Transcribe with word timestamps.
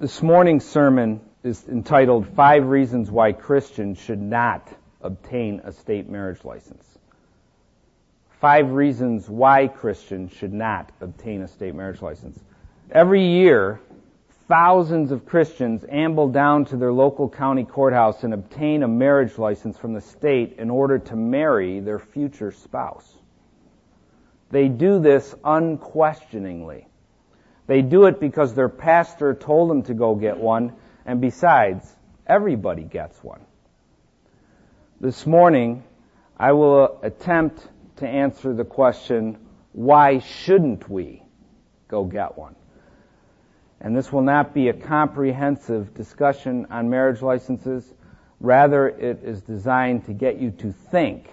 This 0.00 0.22
morning's 0.22 0.64
sermon 0.64 1.20
is 1.42 1.68
entitled 1.68 2.26
Five 2.28 2.64
Reasons 2.64 3.10
Why 3.10 3.32
Christians 3.32 3.98
Should 3.98 4.18
Not 4.18 4.66
Obtain 5.02 5.60
a 5.62 5.72
State 5.72 6.08
Marriage 6.08 6.42
License. 6.42 6.82
Five 8.40 8.70
reasons 8.70 9.28
why 9.28 9.68
Christians 9.68 10.32
should 10.32 10.54
not 10.54 10.90
obtain 11.02 11.42
a 11.42 11.48
state 11.48 11.74
marriage 11.74 12.00
license. 12.00 12.42
Every 12.90 13.26
year, 13.26 13.78
thousands 14.48 15.10
of 15.10 15.26
Christians 15.26 15.84
amble 15.86 16.28
down 16.28 16.64
to 16.64 16.78
their 16.78 16.94
local 16.94 17.28
county 17.28 17.64
courthouse 17.64 18.24
and 18.24 18.32
obtain 18.32 18.82
a 18.82 18.88
marriage 18.88 19.36
license 19.36 19.76
from 19.76 19.92
the 19.92 20.00
state 20.00 20.54
in 20.56 20.70
order 20.70 20.98
to 20.98 21.14
marry 21.14 21.80
their 21.80 21.98
future 21.98 22.52
spouse. 22.52 23.18
They 24.50 24.68
do 24.68 24.98
this 24.98 25.34
unquestioningly. 25.44 26.86
They 27.70 27.82
do 27.82 28.06
it 28.06 28.18
because 28.18 28.52
their 28.52 28.68
pastor 28.68 29.32
told 29.32 29.70
them 29.70 29.84
to 29.84 29.94
go 29.94 30.16
get 30.16 30.38
one, 30.38 30.72
and 31.06 31.20
besides, 31.20 31.88
everybody 32.26 32.82
gets 32.82 33.22
one. 33.22 33.42
This 35.00 35.24
morning, 35.24 35.84
I 36.36 36.50
will 36.50 36.98
attempt 37.04 37.64
to 37.98 38.08
answer 38.08 38.52
the 38.54 38.64
question, 38.64 39.38
why 39.70 40.18
shouldn't 40.18 40.90
we 40.90 41.22
go 41.86 42.02
get 42.02 42.36
one? 42.36 42.56
And 43.80 43.96
this 43.96 44.12
will 44.12 44.22
not 44.22 44.52
be 44.52 44.66
a 44.66 44.74
comprehensive 44.74 45.94
discussion 45.94 46.66
on 46.70 46.90
marriage 46.90 47.22
licenses. 47.22 47.84
Rather, 48.40 48.88
it 48.88 49.22
is 49.22 49.42
designed 49.42 50.06
to 50.06 50.12
get 50.12 50.40
you 50.40 50.50
to 50.50 50.72
think 50.72 51.30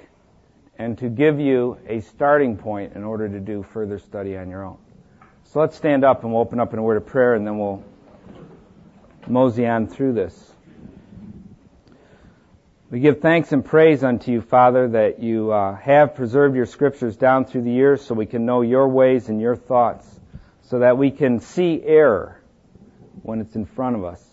and 0.78 1.00
to 1.00 1.10
give 1.10 1.40
you 1.40 1.80
a 1.88 2.02
starting 2.02 2.58
point 2.58 2.94
in 2.94 3.04
order 3.04 3.28
to 3.28 3.40
do 3.40 3.64
further 3.64 3.98
study 3.98 4.38
on 4.38 4.52
your 4.52 4.64
own. 4.64 4.78
So 5.52 5.62
let's 5.62 5.78
stand 5.78 6.04
up 6.04 6.24
and 6.24 6.34
we'll 6.34 6.42
open 6.42 6.60
up 6.60 6.74
in 6.74 6.80
a 6.80 6.82
word 6.84 6.98
of 6.98 7.06
prayer 7.06 7.34
and 7.34 7.48
then 7.48 7.58
we'll 7.58 7.82
mosey 9.28 9.66
on 9.66 9.88
through 9.88 10.14
this. 10.14 10.52
We 12.90 13.00
give 13.00 13.22
thanks 13.22 13.54
and 13.54 13.64
praise 13.64 14.04
unto 14.04 14.32
you, 14.32 14.42
Father, 14.42 14.90
that 14.90 15.20
you 15.20 15.52
uh, 15.52 15.76
have 15.76 16.16
preserved 16.16 16.56
your 16.56 16.66
scriptures 16.66 17.16
down 17.16 17.46
through 17.46 17.64
the 17.64 17.72
years 17.72 18.02
so 18.02 18.14
we 18.14 18.26
can 18.26 18.46
know 18.46 18.62
your 18.62 18.90
ways 18.90 19.30
and 19.30 19.40
your 19.40 19.56
thoughts, 19.56 20.08
so 20.64 20.80
that 20.80 20.98
we 20.98 21.12
can 21.12 21.40
see 21.40 21.82
error 21.84 22.42
when 23.24 23.40
it's 23.40 23.56
in 23.56 23.66
front 23.66 23.96
of 23.96 24.04
us. 24.04 24.24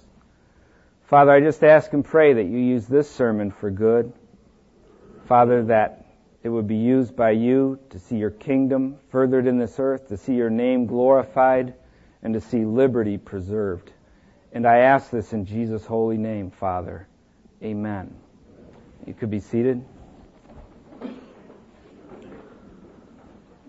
Father, 1.07 1.31
I 1.31 1.41
just 1.41 1.63
ask 1.63 1.93
and 1.93 2.05
pray 2.05 2.33
that 2.35 2.45
you 2.45 2.59
use 2.59 2.87
this 2.87 3.11
sermon 3.11 3.53
for 3.53 3.71
good. 3.71 4.13
Father, 5.27 5.65
that 5.65 6.04
it 6.45 6.51
would 6.51 6.69
be 6.69 6.77
used 6.77 7.17
by 7.17 7.31
you 7.31 7.79
to 7.89 7.99
see 7.99 8.17
your 8.17 8.31
kingdom 8.31 8.99
furthered 9.09 9.47
in 9.47 9.57
this 9.57 9.77
earth, 9.79 10.09
to 10.09 10.19
see 10.19 10.35
your 10.35 10.51
name 10.51 10.85
glorified, 10.85 11.73
and 12.23 12.35
to 12.35 12.41
see 12.43 12.67
liberty 12.67 13.17
preserved. 13.17 13.91
And 14.53 14.67
I 14.67 14.81
ask 14.81 15.11
this 15.11 15.33
in 15.33 15.47
Jesus' 15.47 15.87
holy 15.87 16.19
name, 16.19 16.51
Father. 16.51 17.09
Amen. 17.63 18.15
You 19.07 19.15
could 19.15 19.31
be 19.31 19.41
seated. 19.41 19.87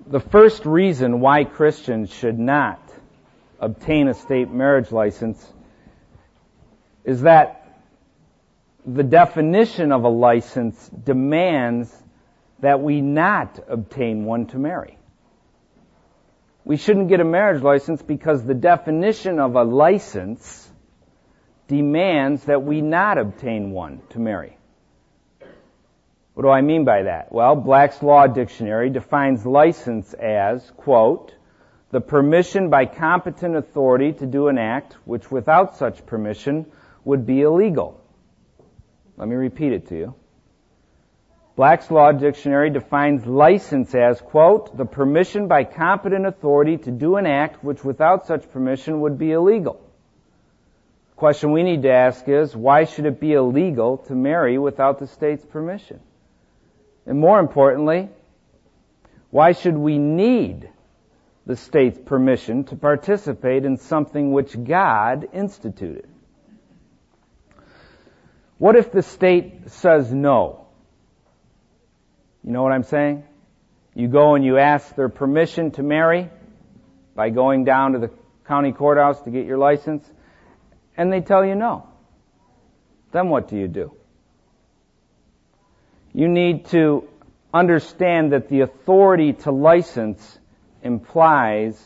The 0.08 0.20
first 0.20 0.66
reason 0.66 1.22
why 1.22 1.46
Christians 1.46 2.14
should 2.14 2.38
not 2.38 2.82
obtain 3.58 4.10
a 4.10 4.14
state 4.14 4.52
marriage 4.52 4.92
license 4.92 5.44
is 7.06 7.22
that 7.22 7.80
the 8.86 9.04
definition 9.04 9.94
of 9.94 10.04
a 10.04 10.10
license 10.10 10.90
demands 10.90 12.04
that 12.60 12.82
we 12.82 13.02
not 13.02 13.60
obtain 13.68 14.26
one 14.26 14.48
to 14.48 14.58
marry. 14.58 14.98
We 16.64 16.78
shouldn't 16.78 17.10
get 17.10 17.20
a 17.20 17.26
marriage 17.26 17.62
license 17.62 18.02
because 18.02 18.44
the 18.44 18.54
definition 18.54 19.40
of 19.40 19.56
a 19.56 19.64
license 19.64 20.72
demands 21.68 22.44
that 22.46 22.64
we 22.64 22.82
not 22.82 23.18
obtain 23.18 23.72
one 23.72 24.02
to 24.10 24.20
marry. 24.20 24.58
What 26.34 26.44
do 26.44 26.50
I 26.50 26.62
mean 26.62 26.84
by 26.84 27.04
that? 27.04 27.32
Well, 27.32 27.56
Black's 27.56 28.02
Law 28.04 28.28
Dictionary 28.28 28.90
defines 28.90 29.46
license 29.46 30.14
as, 30.14 30.70
quote, 30.72 31.34
the 31.92 32.02
permission 32.02 32.70
by 32.70 32.86
competent 32.88 33.56
authority 33.56 34.12
to 34.14 34.26
do 34.26 34.48
an 34.50 34.58
act 34.58 34.98
which 35.06 35.32
without 35.32 35.78
such 35.78 36.06
permission 36.06 36.66
would 37.06 37.26
be 37.26 37.42
illegal. 37.42 38.02
Let 39.18 39.30
me 39.30 39.36
repeat 39.36 39.72
it 39.72 39.88
to 39.88 39.96
you. 39.96 40.16
Black's 41.56 41.90
Law 41.90 42.12
Dictionary 42.12 42.70
defines 42.70 43.26
license 43.26 43.96
as, 43.96 44.20
quote, 44.20 44.76
the 44.76 44.84
permission 44.84 45.48
by 45.48 45.64
competent 45.64 46.26
authority 46.26 46.78
to 46.80 46.92
do 46.92 47.16
an 47.16 47.26
act 47.26 47.64
which 47.64 47.82
without 47.82 48.28
such 48.28 48.52
permission 48.52 49.00
would 49.02 49.18
be 49.18 49.32
illegal. 49.32 49.80
The 51.12 51.16
question 51.16 51.54
we 51.54 51.64
need 51.64 51.84
to 51.84 51.92
ask 51.92 52.28
is, 52.28 52.54
why 52.54 52.84
should 52.84 53.06
it 53.06 53.22
be 53.22 53.32
illegal 53.32 54.00
to 54.00 54.14
marry 54.14 54.58
without 54.58 55.00
the 55.00 55.08
state's 55.08 55.46
permission? 55.46 56.02
And 57.06 57.20
more 57.20 57.40
importantly, 57.40 58.10
why 59.30 59.54
should 59.54 59.78
we 59.78 59.98
need 59.98 60.70
the 61.46 61.56
state's 61.56 62.00
permission 62.00 62.66
to 62.66 62.76
participate 62.76 63.64
in 63.64 63.78
something 63.78 64.34
which 64.34 64.62
God 64.62 65.30
instituted? 65.32 66.10
What 68.58 68.76
if 68.76 68.92
the 68.92 69.04
state 69.04 69.70
says 69.70 70.14
no? 70.14 70.65
You 72.46 72.52
know 72.52 72.64
what 72.64 72.72
I'm 72.72 72.84
saying? 72.84 73.24
You 73.94 74.08
go 74.08 74.36
and 74.36 74.46
you 74.46 74.58
ask 74.58 74.96
their 74.96 75.10
permission 75.10 75.72
to 75.72 75.84
marry 75.84 76.30
by 77.16 77.30
going 77.30 77.64
down 77.64 77.94
to 77.94 78.00
the 78.00 78.12
county 78.46 78.72
courthouse 78.72 79.22
to 79.24 79.32
get 79.32 79.46
your 79.46 79.58
license, 79.58 80.10
and 80.96 81.12
they 81.12 81.22
tell 81.22 81.44
you 81.46 81.56
no. 81.56 81.88
Then 83.12 83.30
what 83.30 83.48
do 83.48 83.58
you 83.58 83.68
do? 83.68 83.96
you 86.16 86.30
need 86.30 86.66
to 86.68 87.06
understand 87.54 88.32
that 88.32 88.48
the 88.48 88.62
authority 88.62 89.34
to 89.34 89.52
license 89.52 90.40
implies 90.82 91.78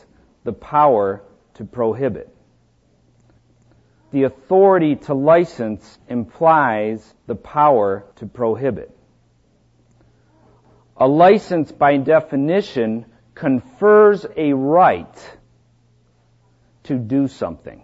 the 0.44 0.52
power 0.52 1.20
to 1.54 1.64
prohibit. 1.64 2.32
The 4.12 4.22
authority 4.22 4.94
to 4.94 5.14
license 5.14 5.98
implies 6.08 7.02
the 7.26 7.34
power 7.34 8.04
to 8.16 8.26
prohibit. 8.26 8.96
A 11.00 11.08
license 11.08 11.72
by 11.72 11.96
definition 11.96 13.06
confers 13.34 14.26
a 14.36 14.52
right 14.52 15.38
to 16.84 16.98
do 16.98 17.26
something. 17.26 17.82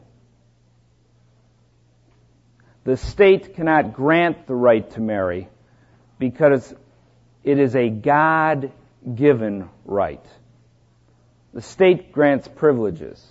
The 2.85 2.99
state 2.99 3.55
cannot 3.55 3.95
grant 3.95 4.47
the 4.47 4.55
right 4.55 4.89
to 4.93 5.01
marry 5.01 5.49
because 6.19 6.75
it 7.43 7.59
is 7.59 7.75
a 7.75 7.89
God 7.89 8.71
given 9.15 9.71
right. 9.87 10.25
The 11.55 11.63
state 11.63 12.13
grants 12.13 12.47
privileges. 12.49 13.27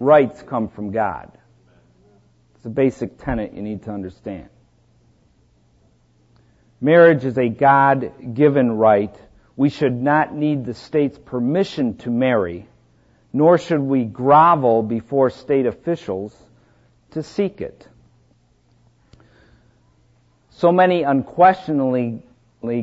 Rights 0.00 0.42
come 0.42 0.68
from 0.68 0.90
God. 0.90 1.36
It's 2.56 2.64
a 2.64 2.70
basic 2.70 3.18
tenet 3.18 3.52
you 3.52 3.62
need 3.62 3.82
to 3.82 3.90
understand. 3.90 4.48
Marriage 6.80 7.24
is 7.24 7.38
a 7.38 7.48
God 7.48 8.34
given 8.34 8.72
right. 8.72 9.14
We 9.56 9.70
should 9.70 9.94
not 9.94 10.34
need 10.34 10.66
the 10.66 10.74
state's 10.74 11.18
permission 11.18 11.96
to 11.98 12.10
marry, 12.10 12.68
nor 13.32 13.56
should 13.56 13.80
we 13.80 14.04
grovel 14.04 14.82
before 14.82 15.30
state 15.30 15.66
officials 15.66 16.36
to 17.12 17.22
seek 17.22 17.60
it. 17.60 17.88
So 20.50 20.72
many 20.72 21.02
unquestioningly 21.02 22.22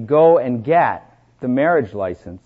go 0.06 0.38
and 0.40 0.64
get 0.64 1.10
the 1.40 1.48
marriage 1.48 1.94
license. 1.94 2.42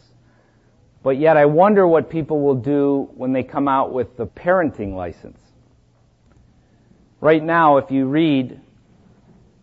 But 1.04 1.18
yet 1.18 1.38
I 1.38 1.46
wonder 1.46 1.88
what 1.88 2.10
people 2.10 2.42
will 2.42 2.56
do 2.56 3.10
when 3.16 3.32
they 3.32 3.44
come 3.44 3.68
out 3.70 3.94
with 3.94 4.18
the 4.18 4.26
parenting 4.26 4.96
license. 4.96 5.38
Right 7.22 7.42
now, 7.44 7.78
if 7.78 7.92
you 7.92 8.06
read 8.08 8.60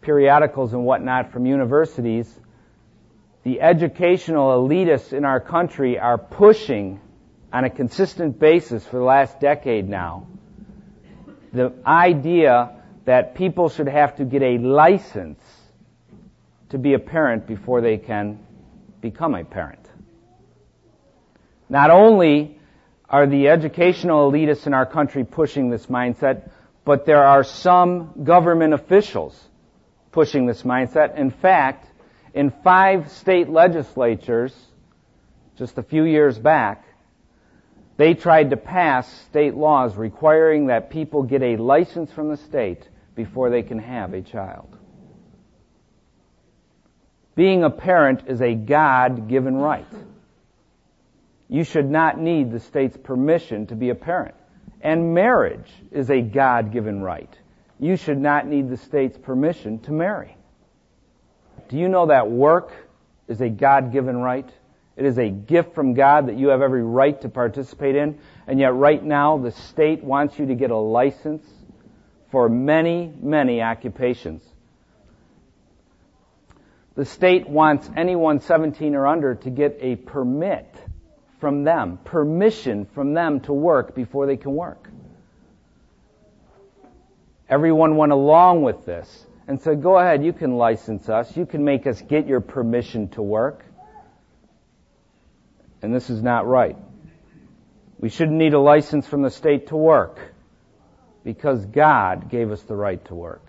periodicals 0.05 0.73
and 0.73 0.85
whatnot 0.85 1.33
from 1.33 1.47
universities, 1.47 2.33
the 3.43 3.61
educational 3.61 4.67
elitists 4.67 5.13
in 5.13 5.25
our 5.25 5.41
country 5.41 5.99
are 5.99 6.19
pushing 6.19 7.01
on 7.53 7.65
a 7.65 7.71
consistent 7.71 8.39
basis 8.39 8.85
for 8.87 8.99
the 8.99 9.05
last 9.05 9.41
decade 9.41 9.89
now 9.89 10.27
the 11.55 11.73
idea 11.87 12.83
that 13.05 13.37
people 13.37 13.69
should 13.69 13.89
have 13.89 14.17
to 14.17 14.25
get 14.25 14.43
a 14.43 14.59
license 14.59 15.41
to 16.71 16.79
be 16.79 16.95
a 16.95 16.99
parent 16.99 17.47
before 17.47 17.81
they 17.81 17.97
can 17.97 18.41
become 19.01 19.35
a 19.35 19.45
parent. 19.45 19.89
Not 21.69 21.91
only 21.91 22.59
are 23.09 23.27
the 23.27 23.49
educational 23.49 24.31
elitists 24.31 24.67
in 24.67 24.75
our 24.75 24.85
country 24.85 25.25
pushing 25.25 25.71
this 25.71 25.87
mindset, 25.87 26.51
but 26.85 27.07
there 27.07 27.25
are 27.25 27.45
some 27.45 28.25
government 28.25 28.75
officials 28.75 29.41
pushing 30.15 30.47
this 30.47 30.63
mindset. 30.63 31.19
In 31.19 31.33
fact, 31.33 31.91
in 32.33 32.51
five 32.63 33.11
state 33.11 33.49
legislatures, 33.49 34.55
just 35.59 35.77
a 35.77 35.83
few 35.83 36.05
years 36.05 36.39
back, 36.39 36.85
they 37.97 38.15
tried 38.15 38.51
to 38.51 38.57
pass 38.57 39.13
state 39.25 39.55
laws 39.55 39.97
requiring 39.97 40.69
that 40.69 40.91
people 40.91 41.25
get 41.25 41.43
a 41.43 41.57
license 41.57 42.13
from 42.13 42.29
the 42.29 42.37
state 42.37 42.89
before 43.17 43.51
they 43.51 43.63
can 43.63 43.81
have 43.81 44.15
a 44.15 44.23
child. 44.23 44.77
Being 47.35 47.65
a 47.65 47.71
parent 47.71 48.23
is 48.29 48.41
a 48.41 48.55
God-given 48.55 49.57
right. 49.57 49.93
You 51.49 51.65
should 51.65 51.91
not 51.91 52.21
need 52.21 52.53
the 52.53 52.61
state's 52.61 52.97
permission 52.97 53.67
to 53.67 53.75
be 53.75 53.91
a 53.91 53.97
parent. 53.97 54.37
And 54.81 55.13
marriage 55.13 55.71
is 55.91 56.09
a 56.09 56.21
God-given 56.21 57.03
right. 57.03 57.37
You 57.79 57.97
should 57.97 58.19
not 58.19 58.47
need 58.47 58.69
the 58.71 58.77
state's 58.77 59.19
permission 59.19 59.81
to 59.81 59.93
marry. 59.93 60.37
Do 61.69 61.77
you 61.77 61.89
know 61.89 62.07
that 62.07 62.31
work 62.31 62.73
is 63.29 63.41
a 63.41 63.49
God-given 63.49 64.17
right? 64.17 64.49
It 64.97 65.07
is 65.07 65.19
a 65.19 65.29
gift 65.29 65.75
from 65.75 65.95
God 65.95 66.29
that 66.29 66.37
you 66.37 66.49
have 66.49 66.63
every 66.63 66.85
right 66.85 67.21
to 67.23 67.29
participate 67.29 67.97
in. 67.97 68.19
And 68.47 68.61
yet 68.61 68.75
right 68.75 69.03
now, 69.03 69.39
the 69.39 69.51
state 69.51 70.05
wants 70.05 70.39
you 70.39 70.47
to 70.47 70.55
get 70.55 70.71
a 70.71 70.77
license 70.77 71.45
for 72.31 72.49
many, 72.49 73.13
many 73.21 73.61
occupations. 73.61 74.43
The 76.95 77.05
state 77.05 77.49
wants 77.49 77.91
anyone 77.97 78.41
17 78.41 78.95
or 78.95 79.07
under 79.07 79.35
to 79.35 79.51
get 79.51 79.79
a 79.81 79.97
permit 79.97 80.73
from 81.41 81.65
them, 81.65 81.99
permission 82.05 82.87
from 82.95 83.15
them 83.15 83.41
to 83.41 83.53
work 83.53 83.97
before 83.97 84.27
they 84.27 84.37
can 84.37 84.53
work. 84.55 84.84
Everyone 87.49 87.97
went 87.97 88.13
along 88.13 88.63
with 88.63 88.87
this 88.87 89.27
and 89.47 89.61
said, 89.61 89.83
go 89.83 89.99
ahead, 89.99 90.25
you 90.25 90.33
can 90.33 90.57
license 90.57 91.09
us. 91.09 91.37
You 91.37 91.45
can 91.45 91.65
make 91.65 91.87
us 91.87 92.01
get 92.01 92.27
your 92.27 92.41
permission 92.41 93.09
to 93.11 93.23
work. 93.23 93.65
And 95.83 95.95
this 95.95 96.09
is 96.09 96.23
not 96.23 96.47
right. 96.47 96.77
We 97.99 98.09
shouldn't 98.09 98.39
need 98.39 98.55
a 98.55 98.61
license 98.61 99.07
from 99.07 99.23
the 99.23 99.31
state 99.31 99.69
to 99.69 99.77
work 99.77 100.19
because 101.23 101.65
God 101.67 102.31
gave 102.31 102.51
us 102.51 102.63
the 102.63 102.77
right 102.77 103.05
to 103.07 103.15
work. 103.15 103.45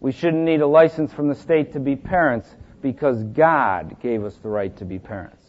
We 0.00 0.12
shouldn't 0.12 0.44
need 0.44 0.60
a 0.60 0.66
license 0.66 1.12
from 1.12 1.28
the 1.28 1.34
state 1.34 1.72
to 1.72 1.80
be 1.80 1.96
parents 1.96 2.48
because 2.82 3.22
God 3.22 4.00
gave 4.00 4.24
us 4.24 4.34
the 4.36 4.48
right 4.48 4.74
to 4.76 4.84
be 4.84 4.98
parents. 4.98 5.44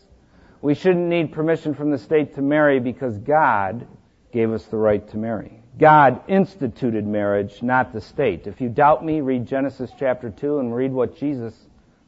We 0.61 0.73
shouldn't 0.75 1.07
need 1.07 1.31
permission 1.31 1.73
from 1.73 1.91
the 1.91 1.97
state 1.97 2.35
to 2.35 2.41
marry 2.41 2.79
because 2.79 3.17
God 3.17 3.87
gave 4.31 4.51
us 4.51 4.63
the 4.65 4.77
right 4.77 5.07
to 5.09 5.17
marry. 5.17 5.58
God 5.79 6.21
instituted 6.27 7.07
marriage, 7.07 7.63
not 7.63 7.93
the 7.93 8.01
state. 8.01 8.47
If 8.47 8.59
you 8.59 8.67
doubt 8.67 9.03
me, 9.03 9.21
read 9.21 9.47
Genesis 9.47 9.89
chapter 9.97 10.29
2 10.29 10.59
and 10.59 10.75
read 10.75 10.91
what 10.91 11.17
Jesus 11.17 11.55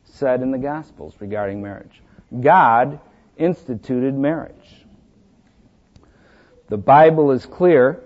said 0.03 0.41
in 0.41 0.51
the 0.51 0.57
Gospels 0.57 1.15
regarding 1.19 1.62
marriage. 1.62 2.01
God 2.38 3.00
instituted 3.38 4.13
marriage. 4.13 4.53
The 6.68 6.77
Bible 6.77 7.31
is 7.31 7.45
clear 7.45 8.01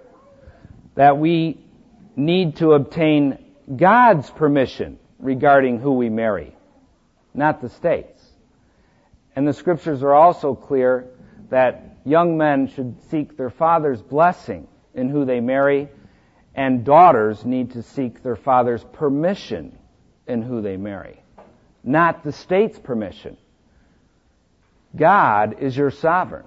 that 0.94 1.18
we 1.18 1.60
need 2.16 2.58
to 2.58 2.74
obtain 2.74 3.44
God's 3.76 4.30
permission 4.30 5.00
regarding 5.18 5.80
who 5.80 5.94
we 5.94 6.10
marry, 6.10 6.56
not 7.34 7.62
the 7.62 7.70
state's. 7.70 8.24
And 9.36 9.48
the 9.48 9.54
scriptures 9.54 10.04
are 10.04 10.14
also 10.14 10.54
clear 10.54 11.08
that 11.50 11.98
young 12.06 12.38
men 12.38 12.68
should 12.68 13.02
seek 13.10 13.36
their 13.36 13.50
father's 13.50 14.02
blessing 14.02 14.68
in 14.96 15.10
who 15.10 15.26
they 15.26 15.40
marry, 15.40 15.90
and 16.56 16.86
daughters 16.86 17.46
need 17.46 17.72
to 17.72 17.84
seek 17.84 18.24
their 18.24 18.36
father's 18.36 18.84
permission 18.94 19.78
in 20.28 20.42
who 20.42 20.62
they 20.62 20.78
marry, 20.78 21.22
not 21.84 22.24
the 22.24 22.32
state's 22.32 22.80
permission. 22.80 23.38
God 24.96 25.58
is 25.60 25.76
your 25.76 25.92
sovereign. 25.92 26.46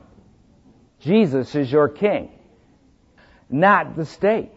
Jesus 1.00 1.54
is 1.54 1.70
your 1.70 1.88
king, 1.88 2.30
not 3.48 3.94
the 3.94 4.06
state. 4.06 4.50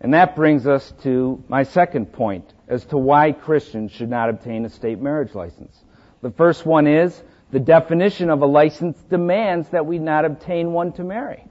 And 0.00 0.12
that 0.12 0.34
brings 0.36 0.66
us 0.66 0.92
to 1.02 1.42
my 1.48 1.62
second 1.62 2.12
point 2.12 2.52
as 2.68 2.84
to 2.86 2.98
why 2.98 3.32
Christians 3.32 3.92
should 3.92 4.10
not 4.10 4.28
obtain 4.28 4.64
a 4.64 4.68
state 4.68 5.00
marriage 5.00 5.34
license. 5.34 5.82
The 6.20 6.30
first 6.30 6.66
one 6.66 6.86
is 6.86 7.22
the 7.52 7.60
definition 7.60 8.30
of 8.30 8.42
a 8.42 8.46
license 8.46 8.98
demands 9.04 9.68
that 9.70 9.86
we 9.86 9.98
not 9.98 10.24
obtain 10.24 10.72
one 10.72 10.92
to 10.94 11.04
marry. 11.04 11.46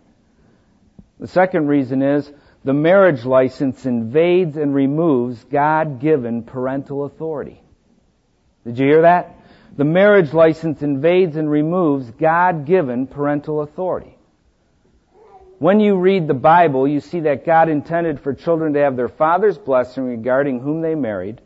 The 1.20 1.28
second 1.28 1.68
reason 1.68 2.02
is 2.02 2.32
the 2.64 2.74
marriage 2.74 3.26
license 3.26 3.86
invades 3.86 4.58
and 4.58 4.74
removes 4.74 5.44
God-given 5.46 6.44
parental 6.44 7.06
authority. 7.06 7.62
Did 8.66 8.80
you 8.80 8.86
hear 8.86 9.02
that? 9.02 9.36
The 9.76 9.84
marriage 9.84 10.34
license 10.34 10.82
invades 10.82 11.36
and 11.36 11.50
removes 11.50 12.10
God-given 12.12 13.08
parental 13.08 13.62
authority. 13.62 14.18
When 15.60 15.80
you 15.80 15.96
read 15.98 16.28
the 16.28 16.34
Bible, 16.34 16.88
you 16.88 17.00
see 17.00 17.22
that 17.22 17.46
God 17.46 17.70
intended 17.70 18.20
for 18.20 18.34
children 18.34 18.74
to 18.74 18.82
have 18.82 18.96
their 18.96 19.08
father's 19.08 19.58
blessing 19.58 20.04
regarding 20.04 20.60
whom 20.60 20.82
they 20.82 20.96
married, 20.96 21.42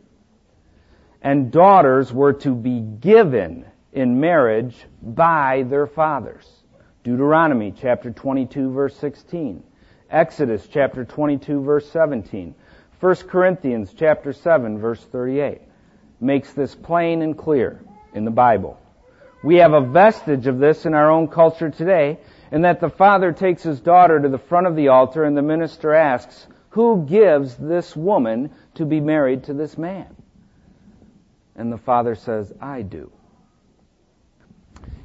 and 1.22 1.50
daughters 1.50 2.12
were 2.12 2.32
to 2.32 2.54
be 2.54 2.80
given 2.80 3.64
in 3.92 4.20
marriage 4.20 4.76
by 5.02 5.64
their 5.68 5.86
fathers. 5.86 6.46
Deuteronomy 7.04 7.72
chapter 7.80 8.10
22 8.10 8.72
verse 8.72 8.96
16. 8.96 9.62
Exodus 10.10 10.66
chapter 10.66 11.04
22 11.04 11.62
verse 11.62 11.88
17. 11.90 12.54
1 13.00 13.14
Corinthians 13.28 13.94
chapter 13.96 14.32
7 14.32 14.78
verse 14.78 15.04
38 15.04 15.60
makes 16.20 16.52
this 16.52 16.74
plain 16.74 17.22
and 17.22 17.38
clear 17.38 17.80
in 18.14 18.24
the 18.24 18.30
Bible. 18.30 18.80
We 19.42 19.56
have 19.56 19.72
a 19.72 19.80
vestige 19.80 20.48
of 20.48 20.58
this 20.58 20.84
in 20.84 20.94
our 20.94 21.10
own 21.10 21.28
culture 21.28 21.70
today 21.70 22.18
in 22.50 22.62
that 22.62 22.80
the 22.80 22.90
father 22.90 23.32
takes 23.32 23.62
his 23.62 23.80
daughter 23.80 24.18
to 24.18 24.28
the 24.28 24.38
front 24.38 24.66
of 24.66 24.74
the 24.74 24.88
altar 24.88 25.22
and 25.24 25.36
the 25.36 25.42
minister 25.42 25.94
asks, 25.94 26.46
who 26.70 27.06
gives 27.06 27.56
this 27.56 27.94
woman 27.94 28.50
to 28.74 28.84
be 28.84 29.00
married 29.00 29.44
to 29.44 29.54
this 29.54 29.78
man? 29.78 30.14
And 31.54 31.72
the 31.72 31.78
father 31.78 32.14
says, 32.14 32.52
I 32.60 32.82
do. 32.82 33.12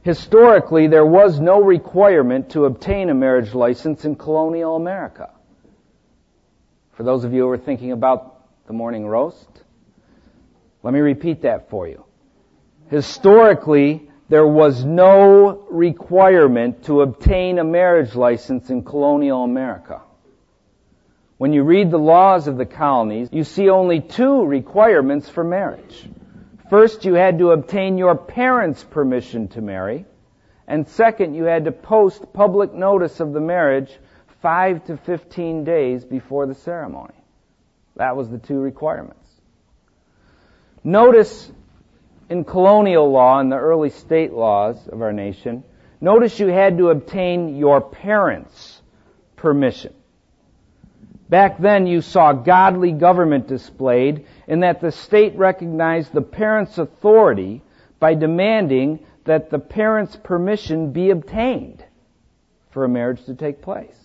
Historically, 0.03 0.87
there 0.87 1.05
was 1.05 1.39
no 1.39 1.61
requirement 1.61 2.49
to 2.51 2.65
obtain 2.65 3.09
a 3.09 3.13
marriage 3.13 3.53
license 3.53 4.03
in 4.03 4.15
colonial 4.15 4.75
America. 4.75 5.31
For 6.91 7.03
those 7.03 7.23
of 7.23 7.33
you 7.33 7.43
who 7.43 7.49
are 7.49 7.57
thinking 7.57 7.93
about 7.93 8.65
the 8.67 8.73
morning 8.73 9.07
roast, 9.07 9.47
let 10.83 10.93
me 10.93 10.99
repeat 10.99 11.43
that 11.43 11.69
for 11.69 11.87
you. 11.87 12.03
Historically, 12.89 14.09
there 14.27 14.45
was 14.45 14.83
no 14.83 15.65
requirement 15.69 16.83
to 16.83 17.01
obtain 17.01 17.57
a 17.57 17.63
marriage 17.63 18.13
license 18.13 18.69
in 18.69 18.83
colonial 18.83 19.43
America. 19.43 20.01
When 21.37 21.53
you 21.53 21.63
read 21.63 21.91
the 21.91 21.97
laws 21.97 22.47
of 22.47 22.57
the 22.57 22.65
colonies, 22.65 23.29
you 23.31 23.45
see 23.45 23.69
only 23.69 24.01
two 24.01 24.45
requirements 24.45 25.29
for 25.29 25.43
marriage. 25.45 26.09
First, 26.73 27.05
you 27.05 27.13
had 27.13 27.37
to 27.37 27.51
obtain 27.51 27.99
your 27.99 28.15
parents' 28.15 28.83
permission 28.83 29.47
to 29.49 29.61
marry. 29.61 30.07
And 30.67 30.89
second, 30.89 31.35
you 31.35 31.43
had 31.43 31.65
to 31.65 31.71
post 31.71 32.33
public 32.33 32.73
notice 32.73 33.19
of 33.19 33.31
the 33.31 33.39
marriage 33.39 33.91
five 34.41 34.83
to 34.85 34.97
fifteen 34.97 35.65
days 35.65 36.03
before 36.03 36.47
the 36.47 36.55
ceremony. 36.55 37.13
That 37.97 38.15
was 38.15 38.27
the 38.27 38.39
two 38.39 38.59
requirements. 38.59 39.29
Notice 40.83 41.51
in 42.27 42.43
colonial 42.43 43.11
law 43.11 43.39
and 43.39 43.51
the 43.51 43.57
early 43.57 43.91
state 43.91 44.33
laws 44.33 44.87
of 44.87 45.03
our 45.03 45.13
nation, 45.13 45.63
notice 46.01 46.39
you 46.39 46.47
had 46.47 46.79
to 46.79 46.89
obtain 46.89 47.55
your 47.55 47.81
parents' 47.81 48.81
permission. 49.35 49.93
Back 51.33 51.57
then 51.57 51.87
you 51.87 52.01
saw 52.01 52.31
godly 52.31 52.91
government 52.91 53.47
displayed 53.47 54.27
in 54.47 54.59
that 54.59 54.81
the 54.81 54.91
state 54.91 55.35
recognized 55.35 56.13
the 56.13 56.21
parents' 56.21 56.77
authority 56.77 57.63
by 57.99 58.13
demanding 58.13 58.99
that 59.23 59.49
the 59.49 59.57
parents' 59.57 60.15
permission 60.15 60.91
be 60.91 61.09
obtained 61.09 61.83
for 62.69 62.83
a 62.83 62.87
marriage 62.87 63.25
to 63.25 63.33
take 63.33 63.63
place. 63.63 63.97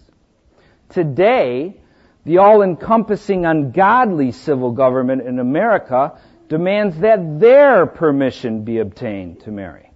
Today, 0.88 1.76
the 2.24 2.38
all-encompassing 2.38 3.44
ungodly 3.44 4.32
civil 4.32 4.72
government 4.72 5.20
in 5.20 5.38
America 5.38 6.18
demands 6.48 6.96
that 7.00 7.38
their 7.38 7.84
permission 7.84 8.64
be 8.64 8.78
obtained 8.78 9.40
to 9.40 9.50
marry. 9.50 9.90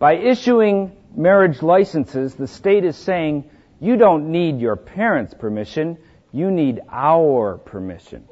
By 0.00 0.14
issuing 0.14 0.96
marriage 1.14 1.62
licenses, 1.62 2.34
the 2.34 2.48
state 2.48 2.84
is 2.84 2.96
saying, 2.96 3.48
you 3.82 3.96
don't 3.96 4.30
need 4.30 4.60
your 4.60 4.76
parents' 4.76 5.34
permission, 5.34 5.98
you 6.30 6.52
need 6.52 6.80
our 6.88 7.58
permission. 7.58 8.28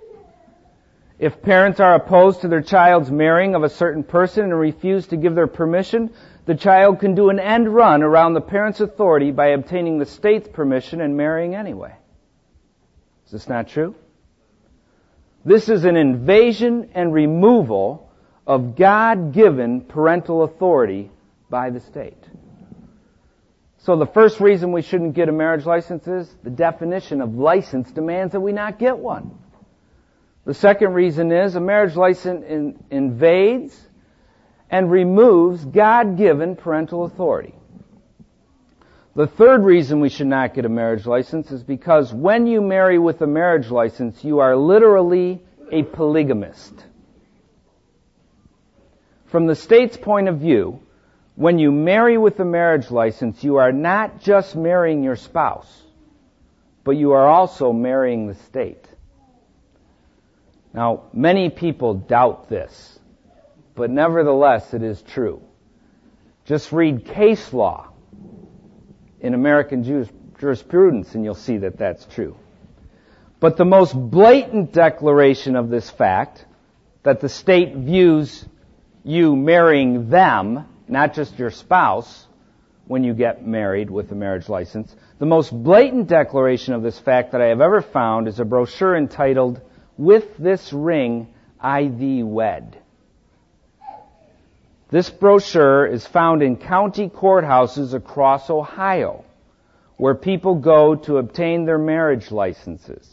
If 1.18 1.42
parents 1.42 1.80
are 1.80 1.96
opposed 1.96 2.42
to 2.42 2.48
their 2.48 2.62
child's 2.62 3.10
marrying 3.10 3.56
of 3.56 3.64
a 3.64 3.68
certain 3.68 4.04
person 4.04 4.44
and 4.44 4.58
refuse 4.58 5.08
to 5.08 5.16
give 5.16 5.34
their 5.34 5.48
permission, 5.48 6.14
the 6.46 6.54
child 6.54 7.00
can 7.00 7.16
do 7.16 7.30
an 7.30 7.40
end 7.40 7.68
run 7.68 8.04
around 8.04 8.34
the 8.34 8.40
parent's 8.40 8.80
authority 8.80 9.32
by 9.32 9.48
obtaining 9.48 9.98
the 9.98 10.06
state's 10.06 10.48
permission 10.48 11.00
and 11.00 11.16
marrying 11.16 11.56
anyway. 11.56 11.94
Is 13.26 13.32
this 13.32 13.48
not 13.48 13.66
true? 13.66 13.96
This 15.44 15.68
is 15.68 15.84
an 15.84 15.96
invasion 15.96 16.90
and 16.94 17.12
removal 17.12 18.08
of 18.46 18.76
God-given 18.76 19.80
parental 19.80 20.44
authority 20.44 21.10
by 21.50 21.70
the 21.70 21.80
state. 21.80 22.19
So 23.82 23.96
the 23.96 24.06
first 24.06 24.40
reason 24.40 24.72
we 24.72 24.82
shouldn't 24.82 25.14
get 25.14 25.30
a 25.30 25.32
marriage 25.32 25.64
license 25.64 26.06
is 26.06 26.34
the 26.42 26.50
definition 26.50 27.22
of 27.22 27.34
license 27.34 27.90
demands 27.90 28.32
that 28.32 28.40
we 28.40 28.52
not 28.52 28.78
get 28.78 28.98
one. 28.98 29.38
The 30.44 30.52
second 30.52 30.92
reason 30.92 31.32
is 31.32 31.54
a 31.54 31.60
marriage 31.60 31.96
license 31.96 32.44
in, 32.46 32.84
invades 32.90 33.78
and 34.70 34.90
removes 34.90 35.64
God-given 35.64 36.56
parental 36.56 37.04
authority. 37.04 37.54
The 39.16 39.26
third 39.26 39.64
reason 39.64 40.00
we 40.00 40.10
should 40.10 40.26
not 40.26 40.54
get 40.54 40.66
a 40.66 40.68
marriage 40.68 41.06
license 41.06 41.50
is 41.50 41.62
because 41.62 42.12
when 42.12 42.46
you 42.46 42.60
marry 42.60 42.98
with 42.98 43.22
a 43.22 43.26
marriage 43.26 43.70
license, 43.70 44.22
you 44.22 44.40
are 44.40 44.56
literally 44.56 45.42
a 45.72 45.84
polygamist. 45.84 46.74
From 49.26 49.46
the 49.46 49.54
state's 49.54 49.96
point 49.96 50.28
of 50.28 50.38
view, 50.38 50.80
when 51.40 51.58
you 51.58 51.72
marry 51.72 52.18
with 52.18 52.38
a 52.38 52.44
marriage 52.44 52.90
license, 52.90 53.42
you 53.42 53.56
are 53.56 53.72
not 53.72 54.20
just 54.20 54.54
marrying 54.54 55.02
your 55.02 55.16
spouse, 55.16 55.82
but 56.84 56.90
you 56.90 57.12
are 57.12 57.26
also 57.26 57.72
marrying 57.72 58.26
the 58.26 58.34
state. 58.34 58.84
Now, 60.74 61.04
many 61.14 61.48
people 61.48 61.94
doubt 61.94 62.50
this, 62.50 62.98
but 63.74 63.88
nevertheless 63.88 64.74
it 64.74 64.82
is 64.82 65.00
true. 65.00 65.40
Just 66.44 66.72
read 66.72 67.06
case 67.06 67.54
law 67.54 67.88
in 69.20 69.32
American 69.32 70.12
jurisprudence 70.38 71.14
and 71.14 71.24
you'll 71.24 71.34
see 71.34 71.56
that 71.56 71.78
that's 71.78 72.04
true. 72.04 72.36
But 73.40 73.56
the 73.56 73.64
most 73.64 73.94
blatant 73.94 74.74
declaration 74.74 75.56
of 75.56 75.70
this 75.70 75.88
fact, 75.88 76.44
that 77.02 77.20
the 77.20 77.30
state 77.30 77.74
views 77.76 78.44
you 79.04 79.34
marrying 79.34 80.10
them 80.10 80.66
not 80.90 81.14
just 81.14 81.38
your 81.38 81.50
spouse, 81.50 82.26
when 82.90 83.04
you 83.04 83.14
get 83.14 83.46
married 83.46 83.88
with 83.88 84.10
a 84.10 84.16
marriage 84.16 84.48
license. 84.48 84.92
The 85.20 85.26
most 85.26 85.52
blatant 85.52 86.08
declaration 86.08 86.74
of 86.74 86.82
this 86.82 86.98
fact 86.98 87.30
that 87.30 87.40
I 87.40 87.46
have 87.46 87.60
ever 87.60 87.82
found 87.82 88.26
is 88.26 88.40
a 88.40 88.44
brochure 88.44 88.96
entitled, 88.96 89.60
With 89.96 90.36
This 90.38 90.72
Ring 90.72 91.28
I 91.60 91.86
Thee 91.86 92.24
Wed. 92.24 92.76
This 94.88 95.08
brochure 95.08 95.86
is 95.86 96.04
found 96.04 96.42
in 96.42 96.56
county 96.56 97.08
courthouses 97.08 97.94
across 97.94 98.50
Ohio, 98.50 99.24
where 99.96 100.16
people 100.16 100.56
go 100.56 100.96
to 100.96 101.18
obtain 101.18 101.66
their 101.66 101.78
marriage 101.78 102.32
licenses. 102.32 103.08